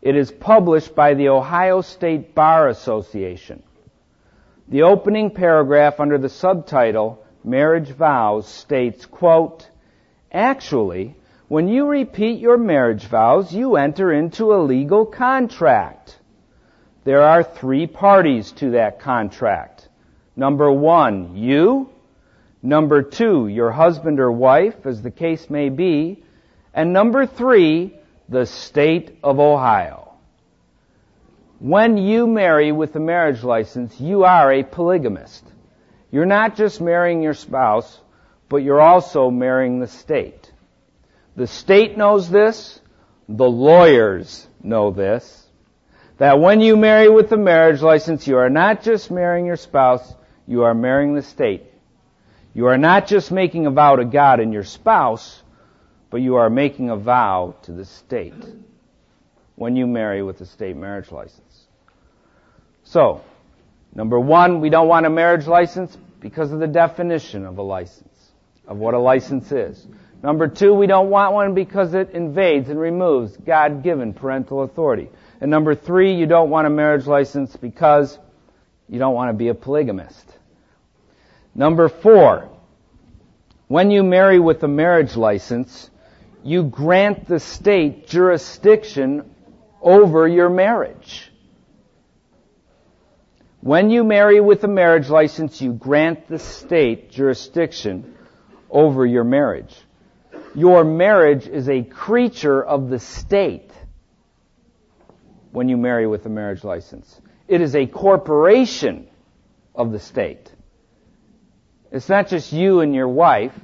It 0.00 0.16
is 0.16 0.30
published 0.30 0.94
by 0.94 1.12
the 1.12 1.28
Ohio 1.28 1.82
State 1.82 2.34
Bar 2.34 2.68
Association. 2.68 3.62
The 4.68 4.82
opening 4.82 5.30
paragraph 5.30 6.00
under 6.00 6.18
the 6.18 6.28
subtitle, 6.28 7.24
Marriage 7.44 7.90
Vows, 7.90 8.48
states, 8.48 9.04
quote, 9.04 9.68
Actually, 10.32 11.14
when 11.48 11.68
you 11.68 11.86
repeat 11.86 12.40
your 12.40 12.56
marriage 12.56 13.04
vows, 13.04 13.52
you 13.54 13.76
enter 13.76 14.12
into 14.12 14.54
a 14.54 14.64
legal 14.64 15.04
contract. 15.04 16.18
There 17.04 17.20
are 17.20 17.42
three 17.42 17.86
parties 17.86 18.50
to 18.52 18.70
that 18.70 19.00
contract. 19.00 19.88
Number 20.34 20.72
one, 20.72 21.36
you. 21.36 21.90
Number 22.62 23.02
two, 23.02 23.46
your 23.46 23.70
husband 23.70 24.18
or 24.18 24.32
wife, 24.32 24.86
as 24.86 25.02
the 25.02 25.10
case 25.10 25.50
may 25.50 25.68
be. 25.68 26.24
And 26.72 26.94
number 26.94 27.26
three, 27.26 27.94
the 28.28 28.46
state 28.46 29.18
of 29.22 29.38
Ohio. 29.38 30.03
When 31.60 31.96
you 31.96 32.26
marry 32.26 32.72
with 32.72 32.96
a 32.96 33.00
marriage 33.00 33.44
license, 33.44 34.00
you 34.00 34.24
are 34.24 34.52
a 34.52 34.64
polygamist. 34.64 35.44
You're 36.10 36.26
not 36.26 36.56
just 36.56 36.80
marrying 36.80 37.22
your 37.22 37.34
spouse, 37.34 38.00
but 38.48 38.58
you're 38.58 38.80
also 38.80 39.30
marrying 39.30 39.78
the 39.78 39.86
state. 39.86 40.52
The 41.36 41.46
state 41.46 41.96
knows 41.96 42.28
this. 42.28 42.80
The 43.28 43.48
lawyers 43.48 44.46
know 44.62 44.90
this. 44.90 45.48
That 46.18 46.40
when 46.40 46.60
you 46.60 46.76
marry 46.76 47.08
with 47.08 47.32
a 47.32 47.36
marriage 47.36 47.82
license, 47.82 48.26
you 48.26 48.36
are 48.36 48.50
not 48.50 48.82
just 48.82 49.10
marrying 49.10 49.46
your 49.46 49.56
spouse, 49.56 50.14
you 50.46 50.62
are 50.62 50.74
marrying 50.74 51.14
the 51.14 51.22
state. 51.22 51.64
You 52.52 52.66
are 52.66 52.78
not 52.78 53.06
just 53.06 53.32
making 53.32 53.66
a 53.66 53.70
vow 53.70 53.96
to 53.96 54.04
God 54.04 54.38
and 54.38 54.52
your 54.52 54.64
spouse, 54.64 55.42
but 56.10 56.20
you 56.20 56.36
are 56.36 56.50
making 56.50 56.90
a 56.90 56.96
vow 56.96 57.56
to 57.62 57.72
the 57.72 57.84
state 57.84 58.34
when 59.56 59.76
you 59.76 59.86
marry 59.86 60.22
with 60.22 60.40
a 60.40 60.46
state 60.46 60.76
marriage 60.76 61.10
license. 61.12 61.66
So, 62.82 63.22
number 63.94 64.18
one, 64.18 64.60
we 64.60 64.70
don't 64.70 64.88
want 64.88 65.06
a 65.06 65.10
marriage 65.10 65.46
license 65.46 65.96
because 66.20 66.52
of 66.52 66.58
the 66.58 66.66
definition 66.66 67.44
of 67.46 67.58
a 67.58 67.62
license, 67.62 68.32
of 68.66 68.78
what 68.78 68.94
a 68.94 68.98
license 68.98 69.52
is. 69.52 69.86
Number 70.22 70.48
two, 70.48 70.72
we 70.72 70.86
don't 70.86 71.10
want 71.10 71.34
one 71.34 71.54
because 71.54 71.92
it 71.92 72.10
invades 72.10 72.70
and 72.70 72.80
removes 72.80 73.36
God-given 73.36 74.14
parental 74.14 74.62
authority. 74.62 75.10
And 75.40 75.50
number 75.50 75.74
three, 75.74 76.14
you 76.14 76.26
don't 76.26 76.48
want 76.48 76.66
a 76.66 76.70
marriage 76.70 77.06
license 77.06 77.54
because 77.56 78.18
you 78.88 78.98
don't 78.98 79.14
want 79.14 79.28
to 79.28 79.34
be 79.34 79.48
a 79.48 79.54
polygamist. 79.54 80.26
Number 81.54 81.88
four, 81.88 82.48
when 83.68 83.90
you 83.90 84.02
marry 84.02 84.38
with 84.38 84.62
a 84.62 84.68
marriage 84.68 85.14
license, 85.14 85.90
you 86.42 86.64
grant 86.64 87.26
the 87.26 87.38
state 87.38 88.06
jurisdiction 88.06 89.33
over 89.84 90.26
your 90.26 90.48
marriage. 90.48 91.30
When 93.60 93.90
you 93.90 94.02
marry 94.02 94.40
with 94.40 94.64
a 94.64 94.68
marriage 94.68 95.08
license, 95.08 95.60
you 95.60 95.72
grant 95.72 96.26
the 96.26 96.38
state 96.38 97.10
jurisdiction 97.10 98.14
over 98.70 99.06
your 99.06 99.24
marriage. 99.24 99.74
Your 100.54 100.84
marriage 100.84 101.46
is 101.46 101.68
a 101.68 101.82
creature 101.82 102.62
of 102.62 102.88
the 102.88 102.98
state 102.98 103.70
when 105.52 105.68
you 105.68 105.76
marry 105.76 106.06
with 106.06 106.24
a 106.26 106.28
marriage 106.28 106.64
license. 106.64 107.20
It 107.46 107.60
is 107.60 107.74
a 107.76 107.86
corporation 107.86 109.06
of 109.74 109.92
the 109.92 110.00
state. 110.00 110.50
It's 111.92 112.08
not 112.08 112.28
just 112.28 112.52
you 112.52 112.80
and 112.80 112.94
your 112.94 113.08
wife, 113.08 113.54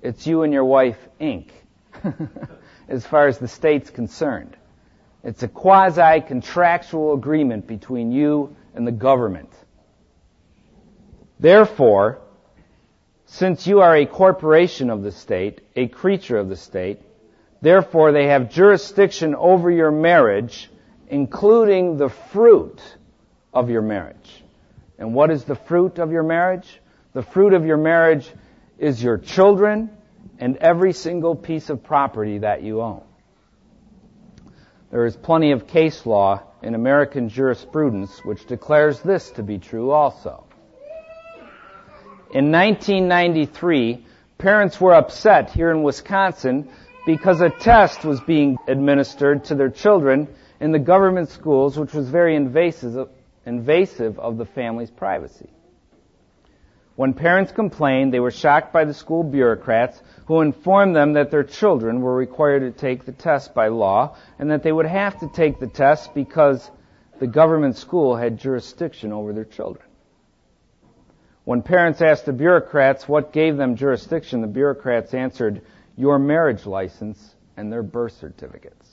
it's 0.00 0.26
you 0.26 0.42
and 0.42 0.52
your 0.52 0.64
wife 0.64 0.98
Inc. 1.20 1.50
as 2.88 3.04
far 3.04 3.26
as 3.26 3.38
the 3.38 3.48
state's 3.48 3.90
concerned. 3.90 4.56
It's 5.26 5.42
a 5.42 5.48
quasi 5.48 6.20
contractual 6.20 7.12
agreement 7.12 7.66
between 7.66 8.12
you 8.12 8.54
and 8.76 8.86
the 8.86 8.92
government. 8.92 9.52
Therefore, 11.40 12.20
since 13.24 13.66
you 13.66 13.80
are 13.80 13.96
a 13.96 14.06
corporation 14.06 14.88
of 14.88 15.02
the 15.02 15.10
state, 15.10 15.62
a 15.74 15.88
creature 15.88 16.36
of 16.36 16.48
the 16.48 16.54
state, 16.54 17.00
therefore 17.60 18.12
they 18.12 18.28
have 18.28 18.52
jurisdiction 18.52 19.34
over 19.34 19.68
your 19.68 19.90
marriage, 19.90 20.70
including 21.08 21.96
the 21.96 22.08
fruit 22.08 22.80
of 23.52 23.68
your 23.68 23.82
marriage. 23.82 24.44
And 24.96 25.12
what 25.12 25.32
is 25.32 25.42
the 25.42 25.56
fruit 25.56 25.98
of 25.98 26.12
your 26.12 26.22
marriage? 26.22 26.80
The 27.14 27.24
fruit 27.24 27.52
of 27.52 27.66
your 27.66 27.78
marriage 27.78 28.30
is 28.78 29.02
your 29.02 29.18
children 29.18 29.90
and 30.38 30.56
every 30.58 30.92
single 30.92 31.34
piece 31.34 31.68
of 31.68 31.82
property 31.82 32.38
that 32.38 32.62
you 32.62 32.80
own. 32.80 33.02
There 34.90 35.04
is 35.04 35.16
plenty 35.16 35.50
of 35.52 35.66
case 35.66 36.06
law 36.06 36.42
in 36.62 36.74
American 36.74 37.28
jurisprudence 37.28 38.24
which 38.24 38.46
declares 38.46 39.00
this 39.00 39.30
to 39.32 39.42
be 39.42 39.58
true 39.58 39.90
also. 39.90 40.44
In 42.32 42.52
1993, 42.52 44.04
parents 44.38 44.80
were 44.80 44.94
upset 44.94 45.50
here 45.50 45.70
in 45.70 45.82
Wisconsin 45.82 46.68
because 47.04 47.40
a 47.40 47.50
test 47.50 48.04
was 48.04 48.20
being 48.20 48.58
administered 48.68 49.44
to 49.44 49.54
their 49.54 49.70
children 49.70 50.28
in 50.60 50.72
the 50.72 50.78
government 50.78 51.30
schools 51.30 51.78
which 51.78 51.92
was 51.92 52.08
very 52.08 52.36
invasive, 52.36 53.08
of 54.18 54.38
the 54.38 54.46
family's 54.46 54.90
privacy. 54.90 55.48
When 56.96 57.12
parents 57.12 57.52
complained, 57.52 58.12
they 58.12 58.20
were 58.20 58.30
shocked 58.30 58.72
by 58.72 58.86
the 58.86 58.94
school 58.94 59.22
bureaucrats 59.22 60.02
who 60.26 60.40
informed 60.40 60.96
them 60.96 61.12
that 61.12 61.30
their 61.30 61.44
children 61.44 62.00
were 62.00 62.16
required 62.16 62.60
to 62.60 62.70
take 62.70 63.04
the 63.04 63.12
test 63.12 63.54
by 63.54 63.68
law 63.68 64.16
and 64.38 64.50
that 64.50 64.62
they 64.62 64.72
would 64.72 64.86
have 64.86 65.20
to 65.20 65.28
take 65.28 65.60
the 65.60 65.66
test 65.66 66.14
because 66.14 66.70
the 67.20 67.26
government 67.26 67.76
school 67.76 68.16
had 68.16 68.38
jurisdiction 68.38 69.12
over 69.12 69.34
their 69.34 69.44
children. 69.44 69.84
When 71.44 71.62
parents 71.62 72.00
asked 72.00 72.24
the 72.24 72.32
bureaucrats 72.32 73.06
what 73.06 73.32
gave 73.32 73.58
them 73.58 73.76
jurisdiction, 73.76 74.40
the 74.40 74.46
bureaucrats 74.46 75.12
answered, 75.12 75.62
your 75.96 76.18
marriage 76.18 76.66
license 76.66 77.34
and 77.58 77.70
their 77.70 77.82
birth 77.82 78.12
certificates. 78.12 78.90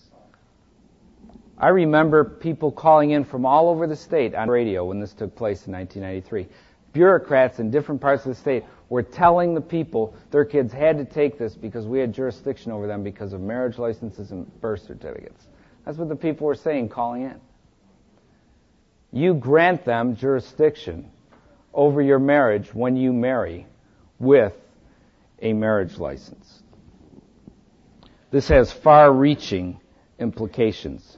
I 1.58 1.70
remember 1.70 2.26
people 2.26 2.72
calling 2.72 3.12
in 3.12 3.24
from 3.24 3.46
all 3.46 3.70
over 3.70 3.88
the 3.88 3.96
state 3.96 4.36
on 4.36 4.50
radio 4.50 4.84
when 4.86 5.00
this 5.00 5.14
took 5.14 5.36
place 5.36 5.66
in 5.68 5.74
1993 5.74 6.48
bureaucrats 6.94 7.60
in 7.60 7.72
different 7.72 8.00
parts 8.00 8.26
of 8.26 8.30
the 8.30 8.40
state 8.40 8.64
were 8.90 9.04
telling 9.04 9.56
the 9.56 9.62
people 9.62 10.16
their 10.32 10.46
kids 10.46 10.72
had 10.72 10.98
to 10.98 11.06
take 11.06 11.38
this 11.38 11.56
because 11.56 11.86
we 11.86 12.00
had 12.00 12.14
jurisdiction 12.14 12.72
over 12.72 12.88
them 12.88 13.04
because 13.04 13.34
of 13.34 13.42
marriage 13.42 13.78
licenses 13.78 14.32
and 14.32 14.62
birth 14.62 14.82
certificates. 14.84 15.48
That's 15.86 15.98
what 15.98 16.10
the 16.10 16.16
people 16.16 16.48
were 16.48 16.56
saying 16.56 16.90
calling 16.90 17.24
in. 17.24 17.42
You 19.12 19.34
grant 19.34 19.86
them 19.86 20.16
jurisdiction 20.16 21.12
over 21.74 22.02
your 22.02 22.20
marriage 22.20 22.74
when 22.74 22.96
you 22.96 23.12
marry 23.12 23.68
with 24.20 24.54
a 25.42 25.54
marriage 25.54 25.98
license. 25.98 26.62
This 28.32 28.48
has 28.48 28.72
far 28.72 29.12
reaching 29.12 29.80
implications. 30.18 31.18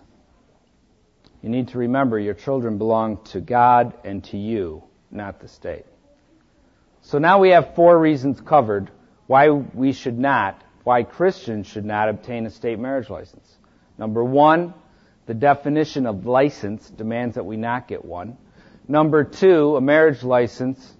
You 1.41 1.49
need 1.49 1.69
to 1.69 1.77
remember 1.77 2.19
your 2.19 2.33
children 2.33 2.77
belong 2.77 3.23
to 3.25 3.39
God 3.39 3.93
and 4.03 4.23
to 4.25 4.37
you, 4.37 4.83
not 5.15 5.39
the 5.39 5.47
state. 5.47 5.85
So 7.01 7.17
now 7.17 7.39
we 7.39 7.49
have 7.49 7.75
four 7.75 7.97
reasons 7.97 8.41
covered 8.41 8.91
why 9.27 9.49
we 9.49 9.93
should 9.93 10.17
not, 10.17 10.61
why 10.83 11.03
Christians 11.03 11.67
should 11.67 11.85
not 11.85 12.09
obtain 12.09 12.45
a 12.45 12.49
state 12.49 12.79
marriage 12.79 13.09
license. 13.09 13.57
Number 13.97 14.23
one, 14.23 14.73
the 15.25 15.33
definition 15.33 16.05
of 16.05 16.25
license 16.25 16.89
demands 16.89 17.35
that 17.35 17.45
we 17.45 17.57
not 17.57 17.87
get 17.87 18.05
one. 18.05 18.37
Number 18.87 19.23
two, 19.23 19.75
a 19.75 19.81
marriage 19.81 20.21
license, 20.21 20.93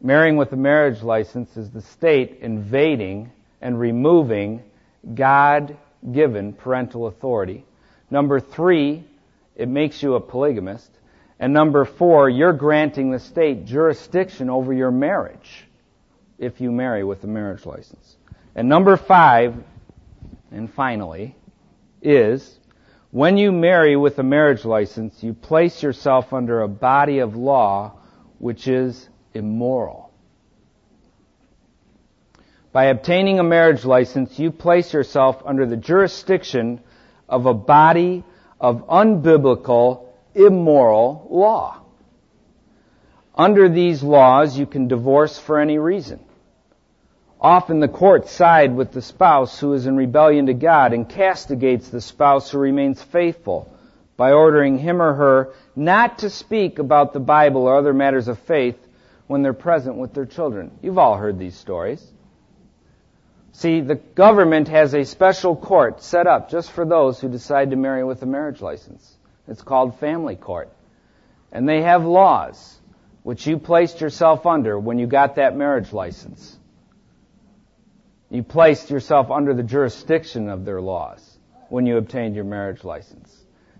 marrying 0.00 0.36
with 0.36 0.52
a 0.52 0.56
marriage 0.56 1.02
license 1.02 1.54
is 1.56 1.70
the 1.70 1.82
state 1.82 2.38
invading 2.40 3.30
and 3.60 3.78
removing 3.78 4.62
God 5.14 5.76
given 6.10 6.54
parental 6.54 7.06
authority. 7.06 7.64
Number 8.10 8.40
three, 8.40 9.04
it 9.54 9.68
makes 9.68 10.02
you 10.02 10.14
a 10.14 10.20
polygamist. 10.20 10.90
And 11.40 11.52
number 11.52 11.84
four, 11.84 12.28
you're 12.28 12.52
granting 12.52 13.10
the 13.10 13.18
state 13.18 13.64
jurisdiction 13.64 14.50
over 14.50 14.72
your 14.72 14.90
marriage 14.90 15.66
if 16.38 16.60
you 16.60 16.72
marry 16.72 17.04
with 17.04 17.22
a 17.24 17.28
marriage 17.28 17.64
license. 17.64 18.16
And 18.54 18.68
number 18.68 18.96
five, 18.96 19.54
and 20.50 20.72
finally, 20.72 21.36
is 22.02 22.58
when 23.10 23.36
you 23.36 23.52
marry 23.52 23.96
with 23.96 24.18
a 24.18 24.22
marriage 24.22 24.64
license, 24.64 25.22
you 25.22 25.32
place 25.32 25.82
yourself 25.82 26.32
under 26.32 26.60
a 26.60 26.68
body 26.68 27.20
of 27.20 27.36
law 27.36 27.94
which 28.38 28.68
is 28.68 29.08
immoral. 29.34 30.12
By 32.72 32.86
obtaining 32.86 33.38
a 33.38 33.44
marriage 33.44 33.84
license, 33.84 34.38
you 34.38 34.50
place 34.50 34.92
yourself 34.92 35.42
under 35.44 35.66
the 35.66 35.76
jurisdiction 35.76 36.80
of 37.28 37.46
a 37.46 37.54
body 37.54 38.24
of 38.60 38.88
unbiblical, 38.88 40.07
immoral 40.38 41.26
law. 41.30 41.80
Under 43.34 43.68
these 43.68 44.02
laws, 44.02 44.58
you 44.58 44.66
can 44.66 44.88
divorce 44.88 45.38
for 45.38 45.60
any 45.60 45.78
reason. 45.78 46.20
Often 47.40 47.80
the 47.80 47.88
courts 47.88 48.32
side 48.32 48.74
with 48.74 48.90
the 48.90 49.02
spouse 49.02 49.60
who 49.60 49.72
is 49.72 49.86
in 49.86 49.96
rebellion 49.96 50.46
to 50.46 50.54
God 50.54 50.92
and 50.92 51.08
castigates 51.08 51.88
the 51.88 52.00
spouse 52.00 52.50
who 52.50 52.58
remains 52.58 53.00
faithful 53.00 53.72
by 54.16 54.32
ordering 54.32 54.78
him 54.78 55.00
or 55.00 55.14
her 55.14 55.52
not 55.76 56.18
to 56.18 56.30
speak 56.30 56.80
about 56.80 57.12
the 57.12 57.20
Bible 57.20 57.62
or 57.62 57.76
other 57.76 57.94
matters 57.94 58.26
of 58.26 58.40
faith 58.40 58.76
when 59.28 59.42
they're 59.42 59.52
present 59.52 59.96
with 59.96 60.14
their 60.14 60.26
children. 60.26 60.72
You've 60.82 60.98
all 60.98 61.16
heard 61.16 61.38
these 61.38 61.56
stories. 61.56 62.04
See, 63.52 63.80
the 63.80 63.94
government 63.94 64.68
has 64.68 64.94
a 64.94 65.04
special 65.04 65.54
court 65.54 66.02
set 66.02 66.26
up 66.26 66.50
just 66.50 66.72
for 66.72 66.84
those 66.84 67.20
who 67.20 67.28
decide 67.28 67.70
to 67.70 67.76
marry 67.76 68.02
with 68.02 68.22
a 68.22 68.26
marriage 68.26 68.60
license. 68.60 69.17
It's 69.48 69.62
called 69.62 69.98
family 69.98 70.36
court. 70.36 70.70
And 71.50 71.68
they 71.68 71.82
have 71.82 72.04
laws 72.04 72.78
which 73.22 73.46
you 73.46 73.58
placed 73.58 74.00
yourself 74.00 74.46
under 74.46 74.78
when 74.78 74.98
you 74.98 75.06
got 75.06 75.36
that 75.36 75.56
marriage 75.56 75.92
license. 75.92 76.56
You 78.30 78.42
placed 78.42 78.90
yourself 78.90 79.30
under 79.30 79.54
the 79.54 79.62
jurisdiction 79.62 80.48
of 80.48 80.64
their 80.64 80.80
laws 80.80 81.38
when 81.68 81.86
you 81.86 81.96
obtained 81.96 82.34
your 82.34 82.44
marriage 82.44 82.84
license. 82.84 83.34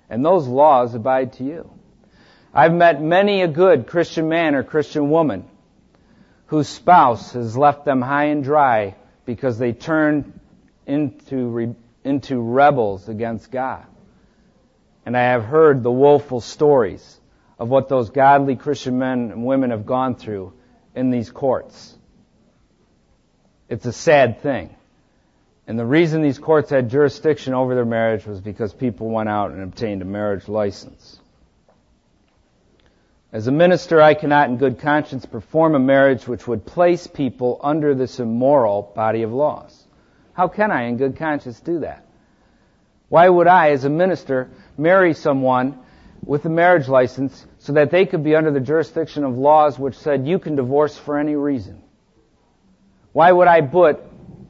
And 0.08 0.24
those 0.24 0.46
laws 0.46 0.94
abide 0.94 1.34
to 1.34 1.44
you. 1.44 1.70
I've 2.54 2.72
met 2.72 3.02
many 3.02 3.42
a 3.42 3.48
good 3.48 3.86
Christian 3.86 4.28
man 4.28 4.54
or 4.54 4.62
Christian 4.62 5.10
woman 5.10 5.44
whose 6.46 6.68
spouse 6.68 7.34
has 7.34 7.56
left 7.56 7.84
them 7.84 8.00
high 8.00 8.24
and 8.24 8.42
dry 8.42 8.94
because 9.26 9.58
they 9.58 9.72
turned 9.72 10.40
into, 10.86 11.76
into 12.04 12.40
rebels 12.40 13.08
against 13.08 13.50
God. 13.50 13.84
And 15.06 15.16
I 15.16 15.22
have 15.22 15.44
heard 15.44 15.82
the 15.82 15.90
woeful 15.90 16.40
stories 16.40 17.20
of 17.58 17.68
what 17.68 17.88
those 17.88 18.10
godly 18.10 18.56
Christian 18.56 18.98
men 18.98 19.30
and 19.30 19.44
women 19.44 19.70
have 19.70 19.86
gone 19.86 20.14
through 20.14 20.52
in 20.94 21.10
these 21.10 21.30
courts. 21.30 21.96
It's 23.68 23.86
a 23.86 23.92
sad 23.92 24.42
thing. 24.42 24.74
And 25.66 25.78
the 25.78 25.84
reason 25.84 26.22
these 26.22 26.38
courts 26.38 26.70
had 26.70 26.88
jurisdiction 26.88 27.52
over 27.52 27.74
their 27.74 27.84
marriage 27.84 28.24
was 28.24 28.40
because 28.40 28.72
people 28.72 29.10
went 29.10 29.28
out 29.28 29.50
and 29.50 29.62
obtained 29.62 30.00
a 30.00 30.06
marriage 30.06 30.48
license. 30.48 31.20
As 33.30 33.46
a 33.46 33.52
minister, 33.52 34.00
I 34.00 34.14
cannot 34.14 34.48
in 34.48 34.56
good 34.56 34.78
conscience 34.78 35.26
perform 35.26 35.74
a 35.74 35.78
marriage 35.78 36.26
which 36.26 36.48
would 36.48 36.64
place 36.64 37.06
people 37.06 37.60
under 37.62 37.94
this 37.94 38.20
immoral 38.20 38.90
body 38.94 39.22
of 39.22 39.32
laws. 39.32 39.84
How 40.32 40.48
can 40.48 40.70
I 40.70 40.84
in 40.84 40.96
good 40.96 41.16
conscience 41.16 41.60
do 41.60 41.80
that? 41.80 42.07
Why 43.08 43.28
would 43.28 43.46
I, 43.46 43.70
as 43.70 43.84
a 43.84 43.90
minister, 43.90 44.50
marry 44.76 45.14
someone 45.14 45.78
with 46.24 46.44
a 46.44 46.50
marriage 46.50 46.88
license 46.88 47.46
so 47.58 47.72
that 47.72 47.90
they 47.90 48.04
could 48.04 48.22
be 48.22 48.36
under 48.36 48.50
the 48.50 48.60
jurisdiction 48.60 49.24
of 49.24 49.36
laws 49.36 49.78
which 49.78 49.96
said 49.96 50.26
you 50.26 50.38
can 50.38 50.56
divorce 50.56 50.96
for 50.96 51.18
any 51.18 51.34
reason? 51.34 51.82
Why 53.12 53.32
would 53.32 53.48
I 53.48 53.62
put 53.62 54.00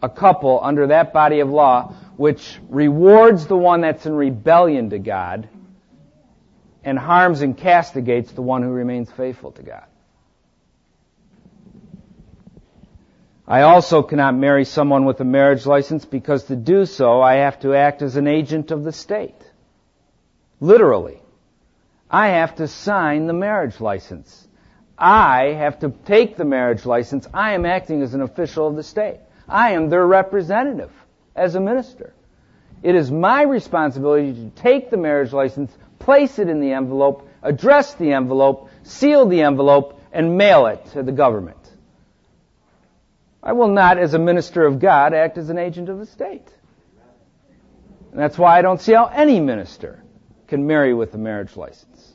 a 0.02 0.08
couple 0.08 0.60
under 0.62 0.88
that 0.88 1.12
body 1.12 1.40
of 1.40 1.50
law 1.50 1.94
which 2.16 2.58
rewards 2.68 3.46
the 3.46 3.56
one 3.56 3.80
that's 3.80 4.06
in 4.06 4.12
rebellion 4.12 4.90
to 4.90 4.98
God 4.98 5.48
and 6.82 6.98
harms 6.98 7.42
and 7.42 7.56
castigates 7.56 8.32
the 8.32 8.42
one 8.42 8.62
who 8.62 8.70
remains 8.70 9.10
faithful 9.12 9.52
to 9.52 9.62
God? 9.62 9.84
I 13.50 13.62
also 13.62 14.02
cannot 14.02 14.36
marry 14.36 14.66
someone 14.66 15.06
with 15.06 15.20
a 15.20 15.24
marriage 15.24 15.64
license 15.64 16.04
because 16.04 16.44
to 16.44 16.56
do 16.56 16.84
so 16.84 17.22
I 17.22 17.36
have 17.36 17.58
to 17.60 17.74
act 17.74 18.02
as 18.02 18.16
an 18.16 18.26
agent 18.26 18.70
of 18.70 18.84
the 18.84 18.92
state. 18.92 19.40
Literally. 20.60 21.22
I 22.10 22.28
have 22.28 22.56
to 22.56 22.68
sign 22.68 23.26
the 23.26 23.32
marriage 23.32 23.80
license. 23.80 24.46
I 24.98 25.54
have 25.56 25.78
to 25.78 25.88
take 26.04 26.36
the 26.36 26.44
marriage 26.44 26.84
license. 26.84 27.26
I 27.32 27.54
am 27.54 27.64
acting 27.64 28.02
as 28.02 28.12
an 28.12 28.20
official 28.20 28.66
of 28.66 28.76
the 28.76 28.82
state. 28.82 29.18
I 29.48 29.72
am 29.72 29.88
their 29.88 30.06
representative 30.06 30.92
as 31.34 31.54
a 31.54 31.60
minister. 31.60 32.12
It 32.82 32.94
is 32.94 33.10
my 33.10 33.42
responsibility 33.42 34.34
to 34.34 34.50
take 34.60 34.90
the 34.90 34.98
marriage 34.98 35.32
license, 35.32 35.72
place 35.98 36.38
it 36.38 36.50
in 36.50 36.60
the 36.60 36.72
envelope, 36.72 37.26
address 37.42 37.94
the 37.94 38.12
envelope, 38.12 38.68
seal 38.82 39.24
the 39.24 39.40
envelope, 39.40 40.02
and 40.12 40.36
mail 40.36 40.66
it 40.66 40.84
to 40.92 41.02
the 41.02 41.12
government. 41.12 41.57
I 43.48 43.52
will 43.52 43.68
not, 43.68 43.96
as 43.96 44.12
a 44.12 44.18
minister 44.18 44.66
of 44.66 44.78
God, 44.78 45.14
act 45.14 45.38
as 45.38 45.48
an 45.48 45.56
agent 45.56 45.88
of 45.88 45.98
the 45.98 46.04
state. 46.04 46.46
And 48.10 48.20
that's 48.20 48.36
why 48.36 48.58
I 48.58 48.60
don't 48.60 48.78
see 48.78 48.92
how 48.92 49.06
any 49.06 49.40
minister 49.40 50.04
can 50.48 50.66
marry 50.66 50.92
with 50.92 51.14
a 51.14 51.16
marriage 51.16 51.56
license. 51.56 52.12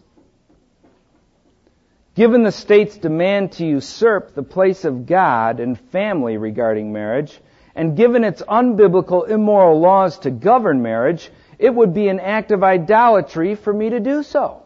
Given 2.14 2.44
the 2.44 2.52
state's 2.52 2.96
demand 2.98 3.54
to 3.54 3.66
usurp 3.66 4.36
the 4.36 4.44
place 4.44 4.86
of 4.86 5.08
God 5.08 5.60
and 5.60 5.80
family 5.90 6.38
regarding 6.38 6.94
marriage, 6.94 7.36
and 7.74 7.98
given 7.98 8.24
its 8.24 8.44
unbiblical 8.44 9.28
immoral 9.28 9.80
laws 9.80 10.20
to 10.20 10.30
govern 10.30 10.84
marriage, 10.84 11.32
it 11.58 11.74
would 11.74 11.96
be 11.96 12.10
an 12.10 12.20
act 12.20 12.52
of 12.52 12.64
idolatry 12.64 13.56
for 13.56 13.74
me 13.74 13.90
to 13.90 14.00
do 14.00 14.22
so. 14.22 14.62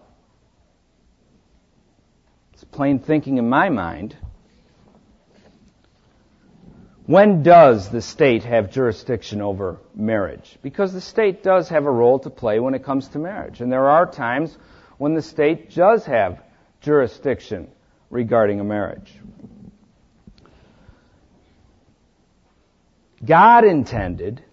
It's 2.51 2.65
plain 2.65 2.99
thinking 2.99 3.37
in 3.37 3.47
my 3.47 3.69
mind. 3.69 4.17
When 7.07 7.41
does 7.41 7.87
the 7.87 8.01
state 8.01 8.43
have 8.43 8.69
jurisdiction 8.69 9.41
over 9.41 9.79
marriage? 9.95 10.57
Because 10.61 10.91
the 10.91 10.99
state 10.99 11.41
does 11.41 11.69
have 11.69 11.85
a 11.85 11.91
role 11.91 12.19
to 12.19 12.29
play 12.29 12.59
when 12.59 12.73
it 12.73 12.83
comes 12.83 13.07
to 13.09 13.17
marriage. 13.17 13.61
And 13.61 13.71
there 13.71 13.87
are 13.87 14.05
times 14.05 14.55
when 14.97 15.13
the 15.13 15.21
state 15.21 15.73
does 15.73 16.05
have 16.05 16.43
jurisdiction 16.81 17.69
regarding 18.09 18.59
a 18.59 18.65
marriage. 18.65 19.09
God 23.25 23.63
intended 23.63 24.43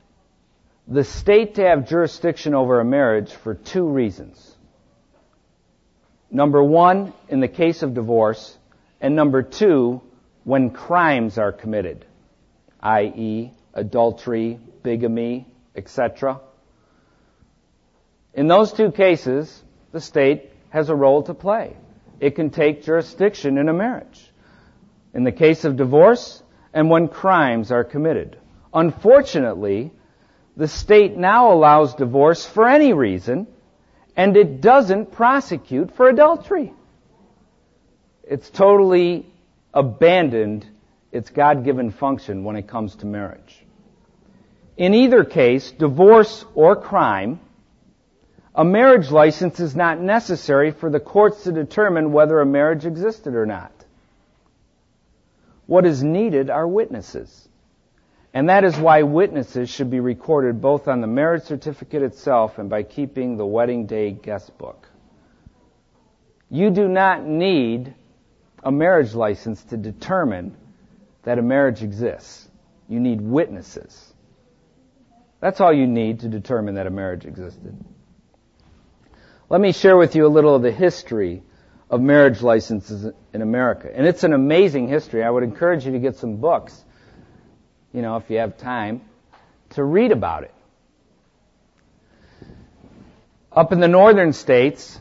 the 0.87 1.03
state 1.03 1.57
to 1.57 1.62
have 1.62 1.88
jurisdiction 1.88 2.55
over 2.55 2.79
a 2.79 2.85
marriage 2.85 3.33
for 3.33 3.55
two 3.55 3.85
reasons. 3.85 4.55
Number 6.31 6.62
one, 6.62 7.12
in 7.29 7.40
the 7.40 7.49
case 7.49 7.83
of 7.83 7.95
divorce, 7.95 8.57
and 9.01 9.17
number 9.17 9.43
two, 9.43 10.03
when 10.45 10.71
crimes 10.71 11.37
are 11.37 11.51
committed, 11.51 12.07
i.e., 12.85 13.53
adultery, 13.73 14.61
bigamy, 14.85 15.47
etc. 15.75 16.40
In 18.35 18.47
those 18.47 18.73
two 18.73 18.92
cases, 18.92 19.62
the 19.90 20.01
state 20.01 20.53
has 20.68 20.88
a 20.88 20.94
role 20.94 21.25
to 21.25 21.35
play 21.35 21.77
it 22.20 22.37
can 22.37 22.51
take 22.51 22.85
jurisdiction 22.85 23.59
in 23.59 23.68
a 23.68 23.73
marriage. 23.73 24.31
In 25.12 25.25
the 25.25 25.33
case 25.33 25.64
of 25.64 25.77
divorce 25.77 26.42
and 26.73 26.90
when 26.90 27.09
crimes 27.09 27.70
are 27.70 27.85
committed. 27.85 28.38
Unfortunately, 28.73 29.92
the 30.57 30.66
state 30.66 31.16
now 31.16 31.53
allows 31.53 31.94
divorce 31.94 32.47
for 32.47 32.66
any 32.66 32.92
reason 32.92 33.47
and 34.16 34.37
it 34.37 34.61
doesn't 34.61 35.12
prosecute 35.12 35.94
for 35.97 36.09
adultery. 36.09 36.73
It's 38.23 38.49
totally 38.49 39.27
abandoned 39.73 40.66
its 41.14 41.31
God-given 41.31 41.92
function 41.92 42.42
when 42.42 42.57
it 42.57 42.66
comes 42.66 42.96
to 42.96 43.07
marriage. 43.07 43.64
In 44.77 44.94
either 44.94 45.24
case, 45.24 45.70
divorce 45.70 46.44
or 46.55 46.74
crime, 46.74 47.38
a 48.53 48.64
marriage 48.64 49.11
license 49.11 49.61
is 49.61 49.77
not 49.77 50.00
necessary 50.00 50.72
for 50.72 50.90
the 50.90 50.98
courts 50.98 51.44
to 51.44 51.53
determine 51.53 52.12
whether 52.12 52.40
a 52.40 52.46
marriage 52.46 52.85
existed 52.85 53.37
or 53.37 53.46
not. 53.46 53.72
What 55.66 55.87
is 55.87 56.03
needed 56.03 56.50
are 56.50 56.66
witnesses. 56.66 57.48
And 58.33 58.48
that 58.48 58.64
is 58.64 58.77
why 58.77 59.03
witnesses 59.03 59.70
should 59.70 59.90
be 59.90 60.00
recorded 60.00 60.61
both 60.61 60.88
on 60.88 61.00
the 61.00 61.07
marriage 61.07 61.44
certificate 61.44 62.03
itself 62.03 62.59
and 62.59 62.68
by 62.68 62.83
keeping 62.83 63.37
the 63.37 63.46
wedding 63.46 63.87
day 63.87 64.11
guest 64.11 64.59
book. 64.59 64.88
You 66.50 66.70
do 66.70 66.88
not 66.88 67.24
need 67.24 67.94
a 68.64 68.72
marriage 68.72 69.14
license 69.14 69.62
to 69.64 69.77
determine 69.77 70.57
that 71.25 71.39
a 71.39 71.43
marriage 71.43 71.83
exists. 71.83 72.49
You 72.89 73.01
need 73.01 73.21
witnesses. 73.21 74.13
That's 75.41 75.61
all 75.61 75.73
you 75.73 75.87
need 75.87 76.21
to 76.21 76.29
determine 76.29 76.77
that 76.77 76.87
a 76.87 76.91
marriage 76.91 77.25
existed. 77.25 77.77
Let 79.49 79.61
me 79.61 79.73
share 79.73 79.97
with 79.97 80.17
you 80.17 80.27
a 80.27 80.29
little 80.29 80.55
of 80.55 80.63
the 80.63 80.73
history 80.73 81.43
of 81.91 82.01
marriage 82.01 82.41
licenses 82.41 83.13
in 83.33 83.43
America. 83.43 83.91
And 83.95 84.07
it's 84.07 84.25
an 84.25 84.33
amazing 84.33 84.89
history. 84.89 85.23
I 85.23 85.31
would 85.31 85.43
encourage 85.43 85.85
you 85.85 85.93
to 85.93 85.99
get 85.99 86.17
some 86.17 86.37
books, 86.37 86.83
you 87.93 88.03
know, 88.03 88.17
if 88.17 88.31
you 88.31 88.39
have 88.39 88.57
time, 88.57 89.03
to 89.71 89.85
read 89.85 90.13
about 90.13 90.45
it. 90.45 90.55
Up 93.53 93.71
in 93.73 93.81
the 93.81 93.89
northern 93.89 94.33
states, 94.33 94.99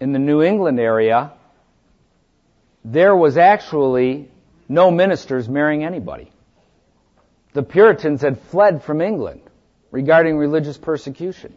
in 0.00 0.12
the 0.12 0.18
New 0.18 0.42
England 0.42 0.78
area, 0.78 1.32
there 2.84 3.16
was 3.16 3.38
actually 3.38 4.28
no 4.68 4.90
ministers 4.90 5.48
marrying 5.48 5.84
anybody. 5.84 6.30
The 7.52 7.62
Puritans 7.62 8.22
had 8.22 8.40
fled 8.50 8.82
from 8.82 9.00
England 9.00 9.40
regarding 9.90 10.36
religious 10.36 10.76
persecution. 10.76 11.54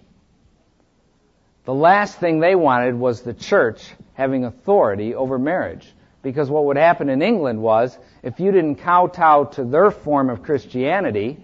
The 1.65 1.73
last 1.73 2.19
thing 2.19 2.39
they 2.39 2.55
wanted 2.55 2.95
was 2.95 3.21
the 3.21 3.33
church 3.33 3.91
having 4.13 4.45
authority 4.45 5.13
over 5.13 5.37
marriage. 5.37 5.85
Because 6.21 6.49
what 6.49 6.65
would 6.65 6.77
happen 6.77 7.09
in 7.09 7.21
England 7.21 7.61
was, 7.61 7.97
if 8.23 8.39
you 8.39 8.51
didn't 8.51 8.77
kowtow 8.77 9.45
to 9.53 9.63
their 9.63 9.91
form 9.91 10.29
of 10.29 10.43
Christianity, 10.43 11.37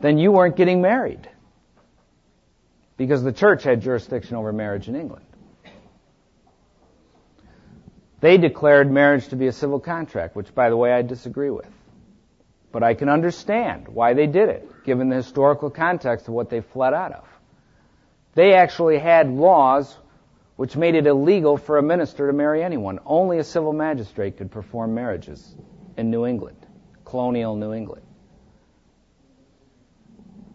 then 0.00 0.18
you 0.18 0.30
weren't 0.30 0.56
getting 0.56 0.80
married. 0.80 1.28
Because 2.96 3.22
the 3.22 3.32
church 3.32 3.64
had 3.64 3.82
jurisdiction 3.82 4.36
over 4.36 4.52
marriage 4.52 4.88
in 4.88 4.94
England. 4.94 5.24
They 8.20 8.38
declared 8.38 8.90
marriage 8.90 9.28
to 9.28 9.36
be 9.36 9.46
a 9.46 9.52
civil 9.52 9.78
contract, 9.78 10.36
which, 10.36 10.54
by 10.54 10.70
the 10.70 10.76
way, 10.76 10.92
I 10.92 11.02
disagree 11.02 11.50
with. 11.50 11.68
But 12.72 12.82
I 12.82 12.94
can 12.94 13.08
understand 13.08 13.88
why 13.88 14.14
they 14.14 14.26
did 14.26 14.48
it, 14.48 14.84
given 14.84 15.08
the 15.08 15.16
historical 15.16 15.70
context 15.70 16.28
of 16.28 16.34
what 16.34 16.50
they 16.50 16.60
fled 16.60 16.94
out 16.94 17.12
of. 17.12 17.24
They 18.34 18.54
actually 18.54 18.98
had 18.98 19.30
laws 19.30 19.96
which 20.56 20.76
made 20.76 20.94
it 20.94 21.06
illegal 21.06 21.58
for 21.58 21.78
a 21.78 21.82
minister 21.82 22.26
to 22.26 22.32
marry 22.32 22.62
anyone. 22.62 22.98
Only 23.04 23.38
a 23.38 23.44
civil 23.44 23.72
magistrate 23.72 24.38
could 24.38 24.50
perform 24.50 24.94
marriages 24.94 25.54
in 25.96 26.10
New 26.10 26.26
England, 26.26 26.56
colonial 27.04 27.56
New 27.56 27.72
England. 27.72 28.02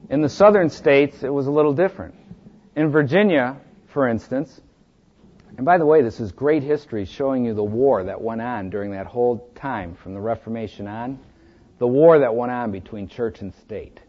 In 0.09 0.21
the 0.21 0.29
southern 0.29 0.69
states, 0.69 1.23
it 1.23 1.29
was 1.29 1.47
a 1.47 1.51
little 1.51 1.73
different. 1.73 2.15
In 2.75 2.89
Virginia, 2.89 3.57
for 3.87 4.07
instance, 4.07 4.59
and 5.57 5.65
by 5.65 5.77
the 5.77 5.85
way, 5.85 6.01
this 6.01 6.19
is 6.19 6.31
great 6.31 6.63
history 6.63 7.05
showing 7.05 7.45
you 7.45 7.53
the 7.53 7.63
war 7.63 8.03
that 8.03 8.21
went 8.21 8.41
on 8.41 8.69
during 8.69 8.91
that 8.91 9.05
whole 9.05 9.49
time 9.55 9.95
from 9.95 10.13
the 10.13 10.19
Reformation 10.19 10.87
on, 10.87 11.19
the 11.77 11.87
war 11.87 12.19
that 12.19 12.33
went 12.33 12.51
on 12.51 12.71
between 12.71 13.07
church 13.07 13.41
and 13.41 13.53
state. 13.55 13.99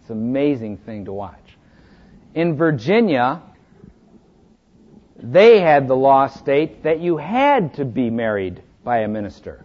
It's 0.00 0.10
an 0.10 0.18
amazing 0.18 0.78
thing 0.78 1.04
to 1.04 1.12
watch. 1.12 1.56
In 2.34 2.56
Virginia, 2.56 3.42
they 5.16 5.60
had 5.60 5.86
the 5.86 5.96
law 5.96 6.26
state 6.26 6.82
that 6.82 7.00
you 7.00 7.16
had 7.16 7.74
to 7.74 7.84
be 7.84 8.10
married 8.10 8.62
by 8.82 9.00
a 9.00 9.08
minister, 9.08 9.64